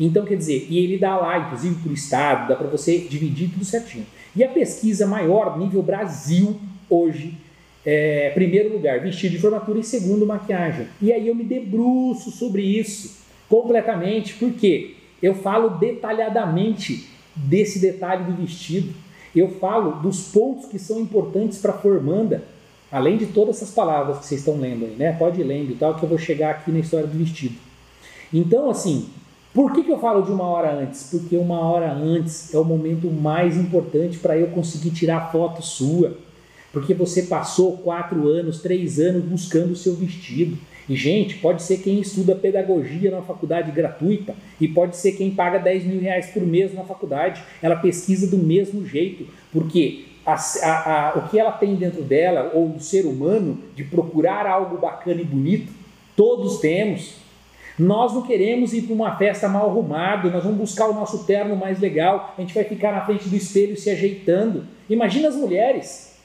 Então, 0.00 0.24
quer 0.24 0.36
dizer, 0.36 0.66
e 0.68 0.78
ele 0.78 0.98
dá 0.98 1.16
lá, 1.16 1.38
inclusive 1.38 1.74
por 1.82 1.92
estado, 1.92 2.48
dá 2.48 2.56
para 2.56 2.66
você 2.66 2.98
dividir 2.98 3.50
tudo 3.50 3.64
certinho. 3.64 4.06
E 4.34 4.44
a 4.44 4.48
pesquisa 4.48 5.06
maior, 5.06 5.58
nível 5.58 5.82
Brasil, 5.82 6.58
hoje, 6.88 7.34
é, 7.86 8.30
primeiro 8.30 8.72
lugar, 8.72 9.00
vestido 9.00 9.30
de 9.30 9.38
formatura 9.38 9.78
e 9.78 9.84
segundo, 9.84 10.26
maquiagem. 10.26 10.88
E 11.00 11.12
aí 11.12 11.28
eu 11.28 11.34
me 11.36 11.44
debruço 11.44 12.32
sobre 12.32 12.62
isso 12.62 13.24
completamente, 13.48 14.34
porque 14.34 14.96
eu 15.22 15.36
falo 15.36 15.78
detalhadamente 15.78 17.08
desse 17.36 17.78
detalhe 17.78 18.24
do 18.24 18.32
vestido. 18.32 18.92
Eu 19.34 19.50
falo 19.60 20.00
dos 20.00 20.32
pontos 20.32 20.66
que 20.66 20.80
são 20.80 20.98
importantes 20.98 21.58
para 21.58 21.72
a 21.72 21.78
formanda, 21.78 22.42
além 22.90 23.16
de 23.16 23.26
todas 23.26 23.56
essas 23.56 23.70
palavras 23.70 24.18
que 24.18 24.26
vocês 24.26 24.40
estão 24.40 24.58
lendo 24.58 24.84
aí, 24.84 24.96
né? 24.98 25.12
Pode 25.12 25.40
ir 25.40 25.44
lendo 25.44 25.70
e 25.70 25.76
tal, 25.76 25.94
que 25.94 26.02
eu 26.02 26.08
vou 26.08 26.18
chegar 26.18 26.50
aqui 26.50 26.72
na 26.72 26.80
história 26.80 27.06
do 27.06 27.16
vestido. 27.16 27.54
Então, 28.32 28.68
assim, 28.68 29.08
por 29.54 29.72
que, 29.72 29.84
que 29.84 29.92
eu 29.92 29.98
falo 30.00 30.22
de 30.22 30.32
uma 30.32 30.44
hora 30.44 30.74
antes? 30.74 31.04
Porque 31.08 31.36
uma 31.36 31.60
hora 31.60 31.92
antes 31.92 32.52
é 32.52 32.58
o 32.58 32.64
momento 32.64 33.08
mais 33.08 33.56
importante 33.56 34.18
para 34.18 34.36
eu 34.36 34.48
conseguir 34.48 34.90
tirar 34.90 35.30
foto 35.30 35.62
sua. 35.62 36.25
Porque 36.76 36.92
você 36.92 37.22
passou 37.22 37.78
quatro 37.78 38.28
anos, 38.28 38.60
três 38.60 39.00
anos 39.00 39.24
buscando 39.24 39.70
o 39.70 39.74
seu 39.76 39.94
vestido. 39.94 40.58
E, 40.86 40.94
gente, 40.94 41.36
pode 41.38 41.62
ser 41.62 41.78
quem 41.78 42.00
estuda 42.00 42.34
pedagogia 42.34 43.10
na 43.10 43.22
faculdade 43.22 43.72
gratuita 43.72 44.34
e 44.60 44.68
pode 44.68 44.94
ser 44.94 45.12
quem 45.12 45.30
paga 45.30 45.58
10 45.58 45.84
mil 45.84 46.02
reais 46.02 46.26
por 46.26 46.42
mês 46.42 46.74
na 46.74 46.84
faculdade. 46.84 47.42
Ela 47.62 47.76
pesquisa 47.76 48.26
do 48.26 48.36
mesmo 48.36 48.84
jeito, 48.84 49.26
porque 49.50 50.04
a, 50.26 50.34
a, 50.34 51.08
a, 51.14 51.18
o 51.18 51.30
que 51.30 51.38
ela 51.38 51.52
tem 51.52 51.76
dentro 51.76 52.02
dela, 52.02 52.50
ou 52.52 52.68
do 52.68 52.82
ser 52.82 53.06
humano, 53.06 53.58
de 53.74 53.82
procurar 53.82 54.44
algo 54.44 54.76
bacana 54.76 55.22
e 55.22 55.24
bonito, 55.24 55.72
todos 56.14 56.58
temos. 56.58 57.14
Nós 57.78 58.12
não 58.12 58.20
queremos 58.20 58.74
ir 58.74 58.82
para 58.82 58.94
uma 58.94 59.16
festa 59.16 59.48
mal 59.48 59.70
arrumado, 59.70 60.30
nós 60.30 60.44
vamos 60.44 60.58
buscar 60.58 60.90
o 60.90 60.94
nosso 60.94 61.24
terno 61.24 61.56
mais 61.56 61.80
legal, 61.80 62.34
a 62.36 62.40
gente 62.42 62.52
vai 62.52 62.64
ficar 62.64 62.92
na 62.92 63.00
frente 63.00 63.30
do 63.30 63.34
espelho 63.34 63.78
se 63.78 63.88
ajeitando. 63.88 64.66
Imagina 64.90 65.28
as 65.28 65.36
mulheres. 65.36 66.15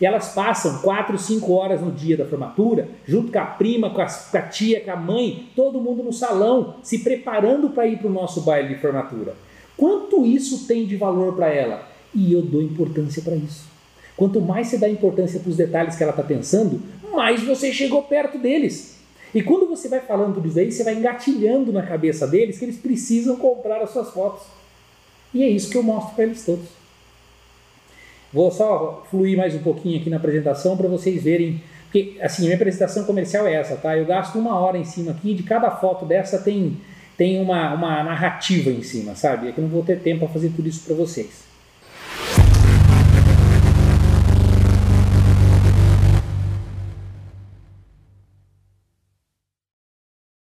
Elas 0.00 0.32
passam 0.34 0.78
4, 0.78 1.18
5 1.18 1.52
horas 1.52 1.80
no 1.82 1.92
dia 1.92 2.16
da 2.16 2.24
formatura, 2.24 2.88
junto 3.06 3.30
com 3.30 3.38
a 3.38 3.44
prima, 3.44 3.90
com 3.90 4.00
a, 4.00 4.06
com 4.06 4.38
a 4.38 4.42
tia, 4.42 4.80
com 4.80 4.90
a 4.90 4.96
mãe, 4.96 5.48
todo 5.54 5.80
mundo 5.80 6.02
no 6.02 6.12
salão, 6.12 6.76
se 6.82 7.00
preparando 7.00 7.70
para 7.70 7.86
ir 7.86 7.98
para 7.98 8.08
o 8.08 8.12
nosso 8.12 8.40
baile 8.40 8.74
de 8.74 8.80
formatura. 8.80 9.34
Quanto 9.76 10.24
isso 10.24 10.66
tem 10.66 10.86
de 10.86 10.96
valor 10.96 11.34
para 11.34 11.48
ela? 11.48 11.86
E 12.14 12.32
eu 12.32 12.42
dou 12.42 12.62
importância 12.62 13.22
para 13.22 13.36
isso. 13.36 13.68
Quanto 14.16 14.40
mais 14.40 14.66
você 14.66 14.78
dá 14.78 14.88
importância 14.88 15.40
para 15.40 15.50
os 15.50 15.56
detalhes 15.56 15.96
que 15.96 16.02
ela 16.02 16.12
está 16.12 16.22
pensando, 16.22 16.80
mais 17.12 17.42
você 17.42 17.72
chegou 17.72 18.02
perto 18.02 18.38
deles. 18.38 18.98
E 19.34 19.42
quando 19.42 19.68
você 19.68 19.88
vai 19.88 20.00
falando 20.00 20.34
tudo 20.34 20.48
isso 20.48 20.58
aí, 20.58 20.70
você 20.70 20.82
vai 20.82 20.94
engatilhando 20.94 21.72
na 21.72 21.82
cabeça 21.82 22.26
deles 22.26 22.58
que 22.58 22.64
eles 22.64 22.78
precisam 22.78 23.36
comprar 23.36 23.80
as 23.80 23.90
suas 23.90 24.10
fotos. 24.10 24.42
E 25.32 25.42
é 25.42 25.48
isso 25.48 25.70
que 25.70 25.76
eu 25.76 25.82
mostro 25.82 26.14
para 26.14 26.24
eles 26.24 26.44
todos. 26.44 26.79
Vou 28.32 28.50
só 28.50 29.04
fluir 29.10 29.36
mais 29.36 29.54
um 29.54 29.58
pouquinho 29.58 30.00
aqui 30.00 30.08
na 30.08 30.16
apresentação 30.16 30.76
para 30.76 30.88
vocês 30.88 31.22
verem. 31.22 31.60
Porque, 31.84 32.16
assim, 32.20 32.42
a 32.42 32.44
minha 32.44 32.54
apresentação 32.54 33.04
comercial 33.04 33.46
é 33.46 33.54
essa, 33.54 33.76
tá? 33.76 33.96
Eu 33.96 34.06
gasto 34.06 34.38
uma 34.38 34.56
hora 34.56 34.78
em 34.78 34.84
cima 34.84 35.10
aqui, 35.10 35.34
de 35.34 35.42
cada 35.42 35.70
foto 35.72 36.06
dessa 36.06 36.38
tem, 36.38 36.76
tem 37.16 37.42
uma, 37.42 37.74
uma 37.74 38.04
narrativa 38.04 38.70
em 38.70 38.82
cima, 38.82 39.16
sabe? 39.16 39.48
É 39.48 39.52
que 39.52 39.58
eu 39.58 39.62
não 39.62 39.70
vou 39.70 39.82
ter 39.82 39.98
tempo 39.98 40.20
para 40.20 40.28
fazer 40.28 40.50
tudo 40.50 40.68
isso 40.68 40.84
para 40.86 40.94
vocês. 40.94 41.49